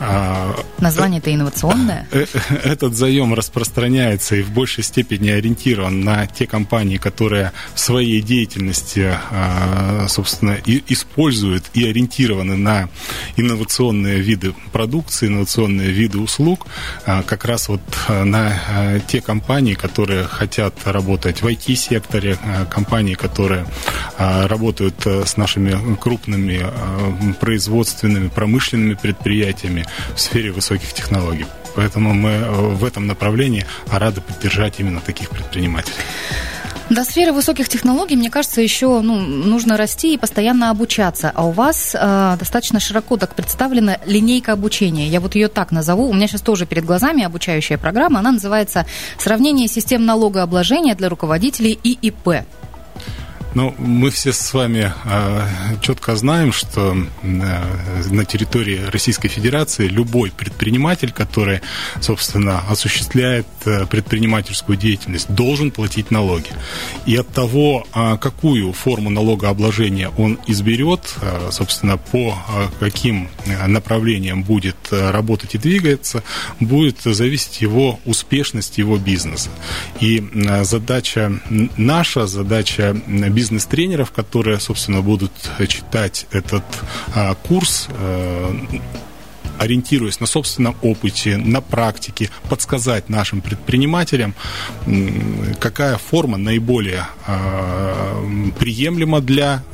А, 0.00 0.54
Название-то 0.78 1.34
инновационное? 1.34 2.06
Э, 2.12 2.24
э, 2.32 2.54
этот 2.62 2.94
заем 2.94 3.34
распространяется 3.34 4.36
и 4.36 4.42
в 4.42 4.50
большей 4.50 4.84
степени 4.84 5.30
ориентирован 5.30 6.00
на 6.00 6.26
те 6.26 6.46
компании, 6.46 6.98
которые 6.98 7.52
в 7.74 7.80
своей 7.80 8.20
деятельности, 8.22 9.12
а, 9.30 10.06
собственно, 10.08 10.56
используют 10.64 11.64
и 11.74 11.84
ориентированы 11.84 12.56
на 12.56 12.88
инновационные 13.36 14.20
виды 14.20 14.54
продукции, 14.72 15.26
инновационные 15.26 15.90
виды 15.90 16.18
услуг, 16.18 16.66
а, 17.04 17.22
как 17.22 17.44
раз 17.44 17.68
вот 17.68 17.80
на 18.08 19.00
те 19.08 19.20
компании, 19.20 19.74
которые 19.74 20.24
хотят 20.24 20.74
работать 20.84 21.42
в 21.42 21.46
IT-секторе, 21.46 22.38
компании, 22.70 23.14
которые 23.14 23.66
работают 24.16 25.06
с 25.06 25.36
нашими 25.36 25.96
крупными 25.96 26.64
производственными, 27.40 28.28
промышленными 28.28 28.94
предприятиями, 28.94 29.87
в 30.14 30.20
сфере 30.20 30.52
высоких 30.52 30.92
технологий. 30.92 31.46
Поэтому 31.74 32.14
мы 32.14 32.30
э, 32.30 32.50
в 32.50 32.84
этом 32.84 33.06
направлении 33.06 33.66
рады 33.90 34.20
поддержать 34.20 34.80
именно 34.80 35.00
таких 35.00 35.30
предпринимателей. 35.30 35.94
До 36.90 37.04
сферы 37.04 37.32
высоких 37.32 37.68
технологий, 37.68 38.16
мне 38.16 38.30
кажется, 38.30 38.62
еще 38.62 39.00
ну, 39.02 39.16
нужно 39.16 39.76
расти 39.76 40.14
и 40.14 40.16
постоянно 40.16 40.70
обучаться. 40.70 41.30
А 41.34 41.46
у 41.46 41.50
вас 41.50 41.94
э, 41.94 42.36
достаточно 42.38 42.80
широко 42.80 43.18
так 43.18 43.34
представлена 43.34 43.98
линейка 44.06 44.52
обучения. 44.52 45.06
Я 45.06 45.20
вот 45.20 45.34
ее 45.34 45.48
так 45.48 45.70
назову. 45.70 46.08
У 46.08 46.14
меня 46.14 46.26
сейчас 46.26 46.40
тоже 46.40 46.64
перед 46.64 46.86
глазами 46.86 47.24
обучающая 47.24 47.76
программа. 47.76 48.20
Она 48.20 48.32
называется 48.32 48.86
«Сравнение 49.18 49.68
систем 49.68 50.06
налогообложения 50.06 50.94
для 50.94 51.10
руководителей 51.10 51.78
ИИП». 51.84 52.46
Ну, 53.54 53.74
мы 53.78 54.10
все 54.10 54.32
с 54.32 54.52
вами 54.52 54.92
э, 55.04 55.46
четко 55.80 56.16
знаем, 56.16 56.52
что 56.52 56.94
э, 57.22 58.08
на 58.10 58.24
территории 58.26 58.80
Российской 58.92 59.28
Федерации 59.28 59.88
любой 59.88 60.30
предприниматель, 60.30 61.12
который, 61.12 61.60
собственно, 62.00 62.60
осуществляет 62.68 63.46
э, 63.64 63.86
предпринимательскую 63.86 64.76
деятельность, 64.76 65.34
должен 65.34 65.70
платить 65.70 66.10
налоги. 66.10 66.50
И 67.06 67.16
от 67.16 67.28
того, 67.28 67.86
э, 67.94 68.18
какую 68.20 68.72
форму 68.74 69.08
налогообложения 69.08 70.10
он 70.18 70.38
изберет, 70.46 71.14
э, 71.22 71.48
собственно, 71.50 71.96
по 71.96 72.36
э, 72.48 72.68
каким 72.78 73.28
направлениям 73.66 74.42
будет 74.42 74.76
э, 74.90 75.10
работать 75.10 75.54
и 75.54 75.58
двигаться, 75.58 76.22
будет 76.60 77.00
зависеть 77.02 77.62
его 77.62 77.98
успешность 78.04 78.76
его 78.76 78.98
бизнеса. 78.98 79.48
И 80.00 80.22
э, 80.22 80.64
задача 80.64 81.40
наша, 81.48 82.26
задача 82.26 82.94
бизнес-тренеров, 83.38 84.10
которые, 84.10 84.58
собственно, 84.58 85.00
будут 85.00 85.30
читать 85.68 86.26
этот 86.32 86.64
а, 87.14 87.36
курс, 87.36 87.86
э, 87.88 88.54
ориентируясь 89.60 90.18
на 90.18 90.26
собственном 90.26 90.74
опыте, 90.82 91.36
на 91.36 91.60
практике, 91.60 92.30
подсказать 92.48 93.08
нашим 93.08 93.40
предпринимателям, 93.40 94.34
какая 95.60 95.98
форма 95.98 96.36
наиболее 96.36 97.06
приемлема 98.58 99.20
для 99.20 99.64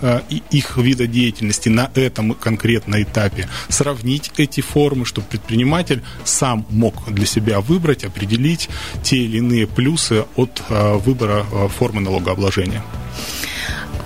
их 0.51 0.79
вида 0.79 1.07
деятельности 1.07 1.69
на 1.69 1.91
этом 1.95 2.33
конкретном 2.33 3.03
этапе, 3.03 3.47
сравнить 3.69 4.31
эти 4.39 4.63
формы, 4.63 5.05
чтобы 5.05 5.27
предприниматель 5.27 6.03
сам 6.25 6.67
мог 6.71 6.95
для 7.13 7.27
себя 7.27 7.61
выбрать, 7.61 8.05
определить 8.05 8.71
те 9.03 9.17
или 9.19 9.37
иные 9.39 9.67
плюсы 9.67 10.25
от 10.37 10.63
выбора 10.71 11.45
формы 11.69 12.01
налогообложения. 12.01 12.83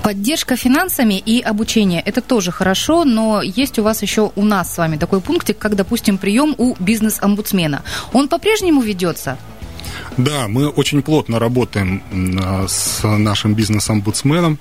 Поддержка 0.09 0.57
финансами 0.57 1.19
и 1.19 1.43
обучение– 1.43 2.01
это 2.07 2.23
тоже 2.23 2.51
хорошо, 2.51 3.05
но 3.05 3.43
есть 3.43 3.79
у 3.79 3.83
вас 3.83 4.01
еще 4.01 4.33
у 4.37 4.43
нас 4.43 4.73
с 4.73 4.79
вами 4.79 4.97
такой 4.97 5.21
пунктик, 5.21 5.59
как, 5.59 5.77
допустим, 5.77 6.17
прием 6.17 6.55
у 6.57 6.75
бизнес-омбудсмена. 6.79 7.83
Он 8.15 8.27
по-прежнему 8.29 8.81
ведется? 8.81 9.37
Да, 10.17 10.49
мы 10.49 10.71
очень 10.71 11.03
плотно 11.03 11.39
работаем 11.39 12.03
с 12.67 13.03
нашим 13.03 13.53
бизнес-омбудсменом. 13.53 14.59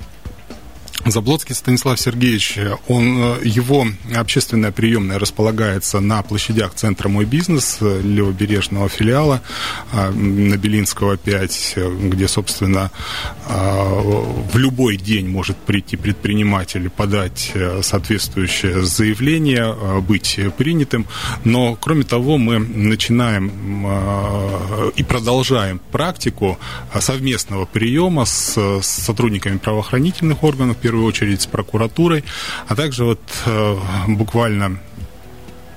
Заблоцкий 1.11 1.55
Станислав 1.55 1.99
Сергеевич, 1.99 2.57
он, 2.87 3.17
э, 3.17 3.41
его 3.43 3.87
общественная 4.15 4.71
приемная 4.71 5.19
располагается 5.19 5.99
на 5.99 6.21
площадях 6.21 6.73
Центра 6.75 7.09
«Мой 7.09 7.25
бизнес» 7.25 7.77
левобережного 7.81 8.89
филиала 8.89 9.41
а, 9.91 10.11
на 10.11 10.57
Белинского 10.57 11.17
5, 11.17 11.75
где, 12.03 12.27
собственно, 12.27 12.91
а, 13.47 13.85
в 14.51 14.57
любой 14.57 14.97
день 14.97 15.27
может 15.27 15.57
прийти 15.57 15.97
предприниматель, 15.97 16.89
подать 16.89 17.51
э, 17.53 17.81
соответствующее 17.83 18.83
заявление, 18.83 19.75
э, 19.75 19.99
быть 19.99 20.39
принятым. 20.57 21.07
Но, 21.43 21.75
кроме 21.75 22.03
того, 22.03 22.37
мы 22.37 22.59
начинаем 22.59 23.47
и 24.95 25.03
продолжаем 25.03 25.79
практику 25.91 26.57
совместного 26.99 27.65
приема 27.65 28.25
с 28.25 28.81
сотрудниками 28.81 29.57
правоохранительных 29.57 30.43
органов, 30.43 30.77
первую 30.97 31.10
очередь 31.10 31.41
с 31.43 31.45
прокуратурой, 31.45 32.23
а 32.67 32.75
также 32.75 33.05
вот 33.05 33.19
э, 33.45 33.77
буквально 34.07 34.79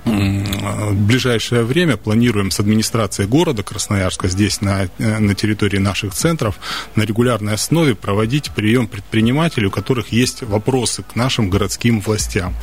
в 0.06 0.94
ближайшее 0.94 1.62
время 1.62 1.98
планируем 1.98 2.50
с 2.50 2.58
администрацией 2.58 3.28
города 3.28 3.62
Красноярска 3.62 4.28
здесь 4.28 4.62
на, 4.62 4.88
э, 4.98 5.18
на 5.18 5.34
территории 5.34 5.76
наших 5.76 6.14
центров 6.14 6.54
на 6.96 7.02
регулярной 7.02 7.52
основе 7.52 7.94
проводить 7.94 8.50
прием 8.50 8.88
предпринимателей, 8.88 9.66
у 9.66 9.70
которых 9.70 10.08
есть 10.08 10.42
вопросы 10.42 11.02
к 11.02 11.16
нашим 11.16 11.50
городским 11.50 12.00
властям. 12.00 12.54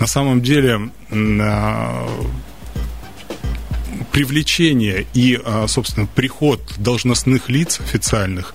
На 0.00 0.06
самом 0.06 0.40
деле 0.40 0.90
привлечение 4.12 5.06
и, 5.14 5.38
а, 5.44 5.66
собственно, 5.68 6.06
приход 6.06 6.60
должностных 6.78 7.48
лиц 7.48 7.80
официальных, 7.80 8.54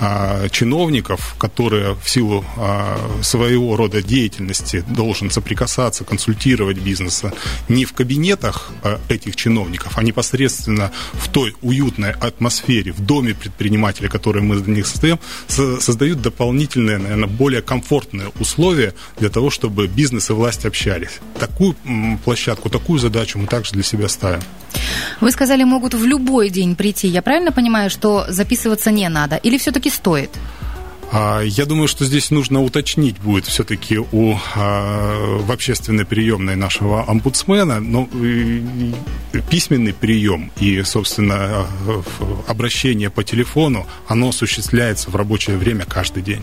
а, 0.00 0.48
чиновников, 0.48 1.34
которые 1.38 1.94
в 1.94 2.08
силу 2.08 2.44
а, 2.56 2.98
своего 3.22 3.76
рода 3.76 4.02
деятельности 4.02 4.84
должен 4.88 5.30
соприкасаться, 5.30 6.04
консультировать 6.04 6.78
бизнеса 6.78 7.32
не 7.68 7.84
в 7.84 7.92
кабинетах 7.92 8.72
этих 9.08 9.36
чиновников, 9.36 9.92
а 9.96 10.02
непосредственно 10.02 10.92
в 11.12 11.28
той 11.28 11.54
уютной 11.62 12.12
атмосфере, 12.12 12.92
в 12.92 13.00
доме 13.00 13.34
предпринимателя, 13.34 14.08
который 14.08 14.42
мы 14.42 14.60
для 14.60 14.74
них 14.74 14.86
создаем, 14.86 15.18
создают 15.48 16.22
дополнительные, 16.22 16.98
наверное, 16.98 17.28
более 17.28 17.62
комфортные 17.62 18.28
условия 18.40 18.94
для 19.18 19.30
того, 19.30 19.50
чтобы 19.50 19.86
бизнес 19.86 20.30
и 20.30 20.32
власть 20.32 20.64
общались. 20.64 21.20
Такую 21.38 21.76
площадку, 22.24 22.70
такую 22.70 22.98
задачу 22.98 23.38
мы 23.38 23.46
также 23.46 23.72
для 23.72 23.82
себя 23.82 24.08
ставим. 24.08 24.42
Вы 25.20 25.30
сказали, 25.30 25.64
могут 25.64 25.94
в 25.94 26.04
любой 26.04 26.50
день 26.50 26.74
прийти. 26.74 27.08
Я 27.08 27.22
правильно 27.22 27.52
понимаю, 27.52 27.90
что 27.90 28.24
записываться 28.28 28.90
не 28.90 29.08
надо? 29.08 29.36
Или 29.36 29.58
все-таки 29.58 29.90
стоит? 29.90 30.30
А, 31.12 31.42
я 31.42 31.66
думаю, 31.66 31.88
что 31.88 32.06
здесь 32.06 32.30
нужно 32.30 32.62
уточнить 32.62 33.18
будет 33.18 33.44
все-таки 33.44 33.98
у, 33.98 34.36
а, 34.54 35.38
в 35.38 35.52
общественной 35.52 36.06
приемной 36.06 36.56
нашего 36.56 37.06
омбудсмена, 37.06 37.80
но 37.80 38.08
письменный 39.50 39.92
прием 39.92 40.50
и, 40.58 40.82
собственно, 40.82 41.66
обращение 42.48 43.10
по 43.10 43.22
телефону, 43.22 43.86
оно 44.08 44.30
осуществляется 44.30 45.10
в 45.10 45.16
рабочее 45.16 45.58
время 45.58 45.84
каждый 45.84 46.22
день. 46.22 46.40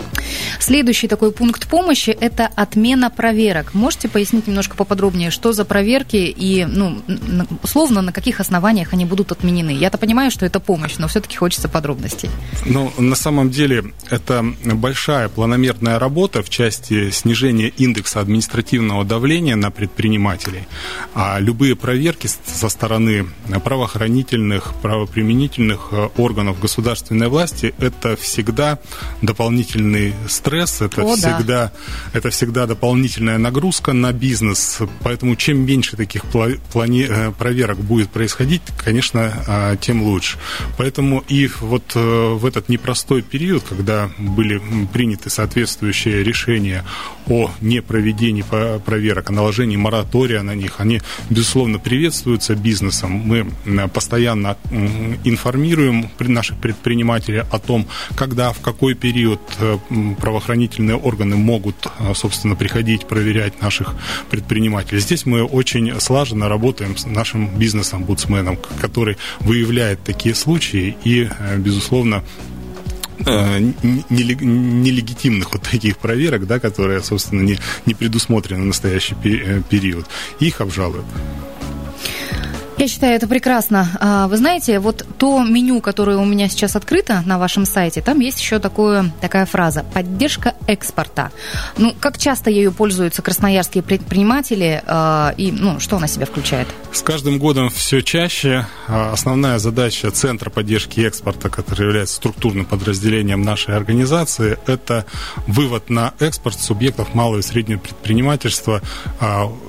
Следующий 0.59 1.07
такой 1.07 1.31
пункт 1.31 1.67
помощи– 1.67 2.09
это 2.21 2.47
отмена 2.55 3.09
проверок. 3.09 3.73
Можете 3.73 4.07
пояснить 4.07 4.45
немножко 4.45 4.75
поподробнее, 4.75 5.31
что 5.31 5.51
за 5.51 5.65
проверки 5.65 6.17
и, 6.17 6.65
ну, 6.65 7.01
условно, 7.63 8.01
на 8.01 8.11
каких 8.11 8.39
основаниях 8.39 8.93
они 8.93 9.05
будут 9.05 9.31
отменены? 9.31 9.71
Я-то 9.71 9.97
понимаю, 9.97 10.29
что 10.29 10.45
это 10.45 10.59
помощь, 10.59 10.97
но 10.97 11.07
все-таки 11.07 11.37
хочется 11.37 11.69
подробностей. 11.69 12.29
Ну, 12.65 12.91
на 12.99 13.15
самом 13.15 13.49
деле, 13.49 13.93
это 14.09 14.45
большая 14.63 15.29
планомерная 15.29 15.99
работа 15.99 16.43
в 16.43 16.49
части 16.49 17.09
снижения 17.11 17.67
индекса 17.67 18.19
административного 18.19 19.05
давления 19.05 19.55
на 19.55 19.71
предпринимателей. 19.71 20.67
А 21.13 21.39
любые 21.39 21.75
проверки 21.75 22.27
со 22.45 22.69
стороны 22.69 23.27
правоохранительных, 23.63 24.73
правоприменительных 24.81 25.89
э, 25.91 26.09
органов 26.17 26.59
государственной 26.59 27.27
власти 27.27 27.73
это 27.77 28.15
всегда 28.15 28.79
дополнительный 29.21 30.13
стресс, 30.27 30.81
это, 30.81 31.03
О, 31.03 31.15
всегда, 31.15 31.41
да. 31.43 31.71
это 32.13 32.29
всегда 32.29 32.65
дополнительная 32.65 33.37
нагрузка 33.37 33.93
на 33.93 34.11
бизнес. 34.11 34.79
Поэтому 35.03 35.35
чем 35.35 35.65
меньше 35.65 35.97
таких 35.97 36.25
плани- 36.25 37.07
э, 37.09 37.31
проверок 37.31 37.79
будет 37.79 38.09
происходить, 38.09 38.61
конечно, 38.77 39.33
а, 39.47 39.75
тем 39.77 40.03
лучше. 40.03 40.37
Поэтому 40.77 41.23
и 41.27 41.49
вот 41.59 41.91
э, 41.95 42.33
в 42.33 42.45
этот 42.45 42.69
непростой 42.69 43.21
период, 43.21 43.63
когда 43.67 44.09
были 44.17 44.48
были 44.49 44.87
приняты 44.91 45.29
соответствующие 45.29 46.23
решения 46.23 46.83
о 47.27 47.51
непроведении 47.61 48.43
проверок, 48.85 49.29
о 49.29 49.33
наложении 49.33 49.77
моратория 49.77 50.41
на 50.41 50.55
них, 50.55 50.75
они, 50.79 51.01
безусловно, 51.29 51.77
приветствуются 51.79 52.55
бизнесом. 52.55 53.11
Мы 53.11 53.47
постоянно 53.93 54.57
информируем 55.23 56.09
наших 56.19 56.57
предпринимателей 56.57 57.43
о 57.51 57.59
том, 57.59 57.87
когда, 58.15 58.51
в 58.51 58.59
какой 58.61 58.95
период 58.95 59.41
э, 59.59 59.77
правоохранительные 60.19 60.95
органы 60.95 61.35
могут, 61.35 61.87
э, 61.99 62.13
собственно, 62.15 62.55
приходить 62.55 63.05
проверять 63.07 63.61
наших 63.61 63.95
предпринимателей. 64.29 64.99
Здесь 64.99 65.25
мы 65.25 65.43
очень 65.43 65.99
слаженно 65.99 66.49
работаем 66.49 66.97
с 66.97 67.05
нашим 67.05 67.47
бизнес-омбудсменом, 67.57 68.57
который 68.81 69.17
выявляет 69.39 70.03
такие 70.03 70.35
случаи 70.35 70.95
и, 71.03 71.29
э, 71.29 71.57
безусловно, 71.57 72.23
нелегитимных 73.25 75.53
вот 75.53 75.63
таких 75.63 75.97
проверок, 75.97 76.47
да, 76.47 76.59
которые, 76.59 77.01
собственно, 77.01 77.41
не, 77.41 77.59
не 77.85 77.93
предусмотрены 77.93 78.63
в 78.63 78.67
настоящий 78.67 79.15
э, 79.23 79.61
период, 79.69 80.05
их 80.39 80.61
обжалуют. 80.61 81.05
Я 82.79 82.87
считаю, 82.87 83.17
это 83.17 83.27
прекрасно. 83.27 83.89
А, 83.99 84.29
вы 84.29 84.37
знаете, 84.37 84.79
вот 84.79 85.05
то 85.17 85.43
меню, 85.43 85.81
которое 85.81 86.15
у 86.15 86.23
меня 86.23 86.47
сейчас 86.47 86.77
открыто 86.77 87.21
на 87.25 87.37
вашем 87.37 87.65
сайте, 87.65 88.01
там 88.01 88.21
есть 88.21 88.39
еще 88.39 88.59
такое, 88.59 89.11
такая 89.19 89.45
фраза 89.45 89.83
«поддержка 89.83 90.53
экспорта». 90.65 91.33
Ну, 91.77 91.93
как 91.99 92.17
часто 92.17 92.49
ею 92.49 92.71
пользуются 92.71 93.21
красноярские 93.21 93.83
предприниматели 93.83 94.81
а, 94.87 95.33
и 95.35 95.51
ну, 95.51 95.81
что 95.81 95.97
она 95.97 96.07
себя 96.07 96.25
включает? 96.25 96.69
С 96.93 97.01
каждым 97.01 97.37
годом 97.37 97.69
все 97.69 97.99
чаще. 97.99 98.65
А, 98.87 99.11
основная 99.11 99.59
задача 99.59 100.09
Центра 100.11 100.49
поддержки 100.49 101.01
экспорта, 101.01 101.49
который 101.49 101.85
является 101.85 102.15
структурным 102.15 102.65
подразделением 102.65 103.41
нашей 103.41 103.75
организации, 103.75 104.57
это 104.67 105.05
вывод 105.47 105.89
на 105.89 106.13
экспорт 106.19 106.57
субъектов 106.57 107.13
малого 107.13 107.39
и 107.39 107.41
среднего 107.41 107.79
предпринимательства, 107.79 108.81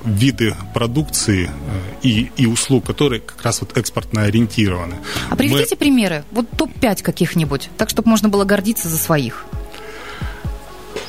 виды 0.05 0.55
продукции 0.73 1.49
э, 1.49 2.07
и, 2.07 2.31
и 2.37 2.45
услуг, 2.45 2.85
которые 2.85 3.00
которые 3.01 3.19
как 3.19 3.41
раз 3.41 3.61
вот 3.61 3.75
экспортно 3.77 4.25
ориентированы. 4.25 4.97
А 5.31 5.35
приведите 5.35 5.69
Мы... 5.71 5.77
примеры, 5.77 6.23
вот 6.29 6.45
топ-5 6.55 7.01
каких-нибудь, 7.01 7.69
так, 7.75 7.89
чтобы 7.89 8.09
можно 8.09 8.29
было 8.29 8.43
гордиться 8.43 8.89
за 8.89 8.97
своих. 8.99 9.45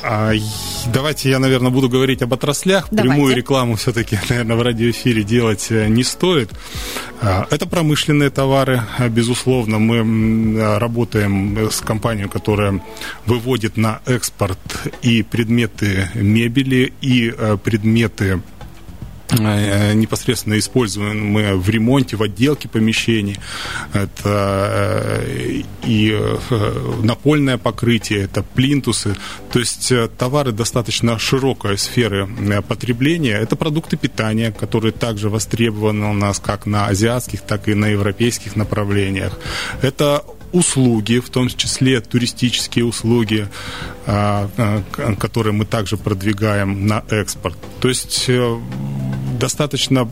А, 0.01 0.31
давайте 0.91 1.29
я, 1.29 1.37
наверное, 1.37 1.69
буду 1.69 1.89
говорить 1.89 2.23
об 2.23 2.33
отраслях. 2.33 2.87
Давайте. 2.89 3.13
Прямую 3.13 3.35
рекламу 3.35 3.75
все-таки, 3.75 4.17
наверное, 4.29 4.55
в 4.55 4.63
радиоэфире 4.63 5.23
делать 5.23 5.67
э, 5.69 5.87
не 5.87 6.03
стоит. 6.03 6.49
А, 7.21 7.45
это 7.51 7.67
промышленные 7.67 8.31
товары, 8.31 8.81
а, 8.97 9.07
безусловно. 9.07 9.77
Мы 9.77 10.79
работаем 10.79 11.69
с 11.69 11.79
компанией, 11.79 12.27
которая 12.27 12.81
выводит 13.27 13.77
на 13.77 14.01
экспорт 14.07 14.57
и 15.03 15.21
предметы 15.21 16.09
мебели, 16.15 16.91
и 17.01 17.31
предметы 17.63 18.25
Э, 18.25 18.52
непосредственно 19.33 20.57
используем 20.57 21.25
мы 21.25 21.55
в 21.57 21.69
ремонте, 21.69 22.15
в 22.15 22.23
отделке 22.23 22.67
помещений. 22.67 23.37
Это 23.93 25.23
э, 25.25 25.61
и 25.85 26.11
э, 26.11 26.99
напольное 27.03 27.57
покрытие, 27.57 28.23
это 28.23 28.43
плинтусы. 28.43 29.15
То 29.51 29.59
есть 29.59 29.91
товары 30.17 30.51
достаточно 30.51 31.19
широкой 31.19 31.77
сферы 31.77 32.27
потребления. 32.67 33.33
Это 33.33 33.55
продукты 33.55 33.97
питания, 33.97 34.51
которые 34.51 34.91
также 34.91 35.29
востребованы 35.29 36.07
у 36.07 36.13
нас 36.13 36.39
как 36.39 36.65
на 36.65 36.87
азиатских, 36.87 37.41
так 37.41 37.67
и 37.67 37.73
на 37.73 37.87
европейских 37.87 38.55
направлениях. 38.55 39.39
Это 39.81 40.23
услуги, 40.53 41.17
в 41.19 41.29
том 41.29 41.49
числе 41.49 41.99
туристические 41.99 42.85
услуги, 42.85 43.47
которые 44.05 45.53
мы 45.53 45.65
также 45.65 45.97
продвигаем 45.97 46.85
на 46.85 47.03
экспорт. 47.09 47.57
То 47.81 47.89
есть 47.89 48.29
достаточно 49.37 50.05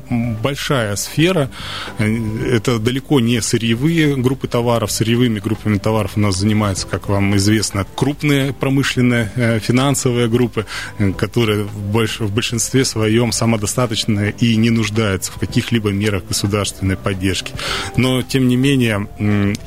большая 0.44 0.96
сфера. 0.96 1.50
Это 1.98 2.80
далеко 2.80 3.20
не 3.20 3.42
сырьевые 3.42 4.16
группы 4.16 4.48
товаров. 4.48 4.92
Сырьевыми 4.92 5.40
группами 5.40 5.78
товаров 5.78 6.12
у 6.16 6.20
нас 6.20 6.38
занимаются, 6.38 6.88
как 6.88 7.10
вам 7.10 7.36
известно, 7.38 7.86
крупные 7.96 8.54
промышленные 8.54 9.32
э, 9.36 9.60
финансовые 9.60 10.28
группы, 10.28 10.66
э, 10.98 11.12
которые 11.14 11.64
в 11.64 12.32
большинстве 12.32 12.86
своем 12.86 13.32
самодостаточные 13.32 14.34
и 14.40 14.56
не 14.56 14.70
нуждаются 14.70 15.32
в 15.32 15.36
каких-либо 15.36 15.92
мерах 15.92 16.24
государственной 16.28 16.98
поддержки. 16.98 17.54
Но, 17.98 18.22
тем 18.22 18.48
не 18.48 18.56
менее, 18.56 19.08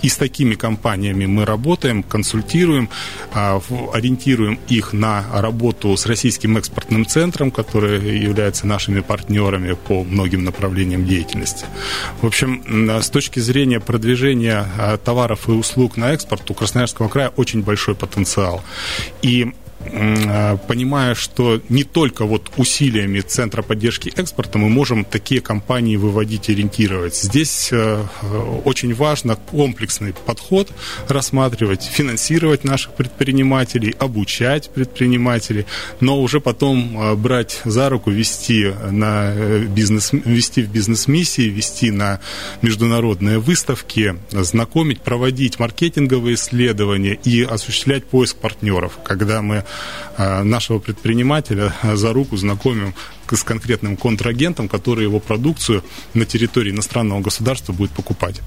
и 0.02 0.08
с 0.08 0.16
такими 0.16 0.54
компаниями 0.54 1.26
мы 1.26 1.44
работаем, 1.44 2.02
консультируем, 2.02 2.88
а, 3.32 3.60
ориентируем 3.92 4.58
их 4.68 4.92
на 4.92 5.24
работу 5.32 5.96
с 5.96 6.06
Российским 6.06 6.56
экспортным 6.56 7.06
центром, 7.06 7.50
который 7.50 8.18
является 8.18 8.66
нашими 8.66 9.00
партнерами 9.00 9.44
партнерами 9.54 9.74
по 9.74 10.04
многим 10.04 10.44
направлениям 10.44 11.06
деятельности. 11.06 11.66
В 12.20 12.26
общем, 12.26 12.62
с 13.02 13.10
точки 13.10 13.40
зрения 13.40 13.80
продвижения 13.80 14.66
а, 14.78 14.96
товаров 14.96 15.48
и 15.48 15.52
услуг 15.52 15.96
на 15.96 16.12
экспорт 16.12 16.50
у 16.50 16.54
Красноярского 16.54 17.08
края 17.08 17.32
очень 17.36 17.62
большой 17.62 17.94
потенциал. 17.94 18.62
И 19.22 19.52
понимая, 20.66 21.14
что 21.14 21.60
не 21.68 21.84
только 21.84 22.24
вот 22.24 22.50
усилиями 22.56 23.20
Центра 23.20 23.62
поддержки 23.62 24.12
экспорта 24.16 24.58
мы 24.58 24.68
можем 24.68 25.04
такие 25.04 25.40
компании 25.40 25.96
выводить, 25.96 26.48
ориентировать. 26.48 27.16
Здесь 27.16 27.70
э, 27.72 28.04
очень 28.64 28.94
важно 28.94 29.36
комплексный 29.36 30.12
подход 30.12 30.70
рассматривать, 31.08 31.82
финансировать 31.82 32.64
наших 32.64 32.94
предпринимателей, 32.94 33.94
обучать 33.98 34.70
предпринимателей, 34.70 35.66
но 36.00 36.20
уже 36.20 36.40
потом 36.40 36.98
э, 37.00 37.14
брать 37.14 37.60
за 37.64 37.88
руку, 37.88 38.10
вести, 38.10 38.72
на 38.90 39.32
бизнес, 39.68 40.12
вести 40.12 40.62
в 40.62 40.70
бизнес-миссии, 40.70 41.48
вести 41.48 41.90
на 41.90 42.20
международные 42.62 43.38
выставки, 43.38 44.16
знакомить, 44.30 45.00
проводить 45.00 45.58
маркетинговые 45.58 46.34
исследования 46.34 47.18
и 47.24 47.42
осуществлять 47.42 48.04
поиск 48.04 48.36
партнеров, 48.36 48.98
когда 49.04 49.42
мы 49.42 49.54
Э, 49.56 49.62
нашего 50.16 50.78
предпринимателя 50.78 51.72
за 51.94 52.12
руку 52.12 52.36
знакомим 52.36 52.94
с 53.32 53.42
конкретным 53.42 53.96
контрагентом, 53.96 54.68
который 54.68 55.04
его 55.04 55.18
продукцию 55.18 55.82
на 56.12 56.24
территории 56.24 56.70
иностранного 56.70 57.20
государства 57.20 57.72
будет 57.72 57.90
покупать. 57.90 58.40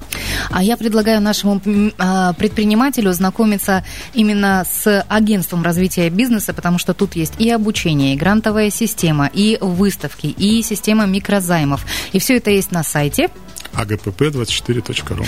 А 0.50 0.62
я 0.62 0.76
предлагаю 0.76 1.20
нашему 1.20 1.60
а, 1.98 2.32
предпринимателю 2.34 3.12
знакомиться 3.12 3.84
именно 4.14 4.64
с 4.70 5.04
агентством 5.08 5.62
развития 5.62 6.08
бизнеса, 6.10 6.54
потому 6.54 6.78
что 6.78 6.94
тут 6.94 7.16
есть 7.16 7.34
и 7.38 7.50
обучение, 7.50 8.14
и 8.14 8.16
грантовая 8.16 8.70
система, 8.70 9.26
и 9.26 9.58
выставки, 9.60 10.26
и 10.26 10.62
система 10.62 11.06
микрозаймов. 11.06 11.84
И 12.12 12.18
все 12.18 12.36
это 12.36 12.50
есть 12.50 12.72
на 12.72 12.82
сайте 12.82 13.28
agpp24.ru. 13.74 15.26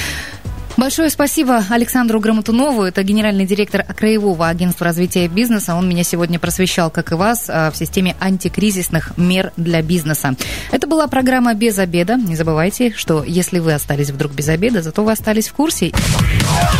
Большое 0.76 1.10
спасибо 1.10 1.64
Александру 1.68 2.20
Грамотунову. 2.20 2.82
Это 2.82 3.02
генеральный 3.02 3.44
директор 3.44 3.84
Краевого 3.84 4.48
агентства 4.48 4.86
развития 4.86 5.28
бизнеса. 5.28 5.74
Он 5.74 5.88
меня 5.88 6.04
сегодня 6.04 6.38
просвещал, 6.38 6.90
как 6.90 7.12
и 7.12 7.14
вас, 7.14 7.46
а, 7.48 7.70
в 7.70 7.76
системе 7.76 8.16
антикризисных 8.20 9.16
мер 9.16 9.52
для 9.56 9.82
бизнеса. 9.82 10.34
Это 10.70 10.86
была 10.86 11.06
программа 11.06 11.54
«Без 11.54 11.78
обеда». 11.78 12.16
Не 12.16 12.36
забывайте, 12.36 12.92
что 12.96 13.24
если 13.24 13.58
вы 13.58 13.74
остались 13.74 14.10
вдруг 14.10 14.32
без 14.32 14.48
обеда, 14.48 14.82
зато 14.82 15.04
вы 15.04 15.12
остались 15.12 15.48
в 15.48 15.52
курсе. 15.52 15.92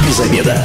Без 0.07 0.21
обеда. 0.21 0.65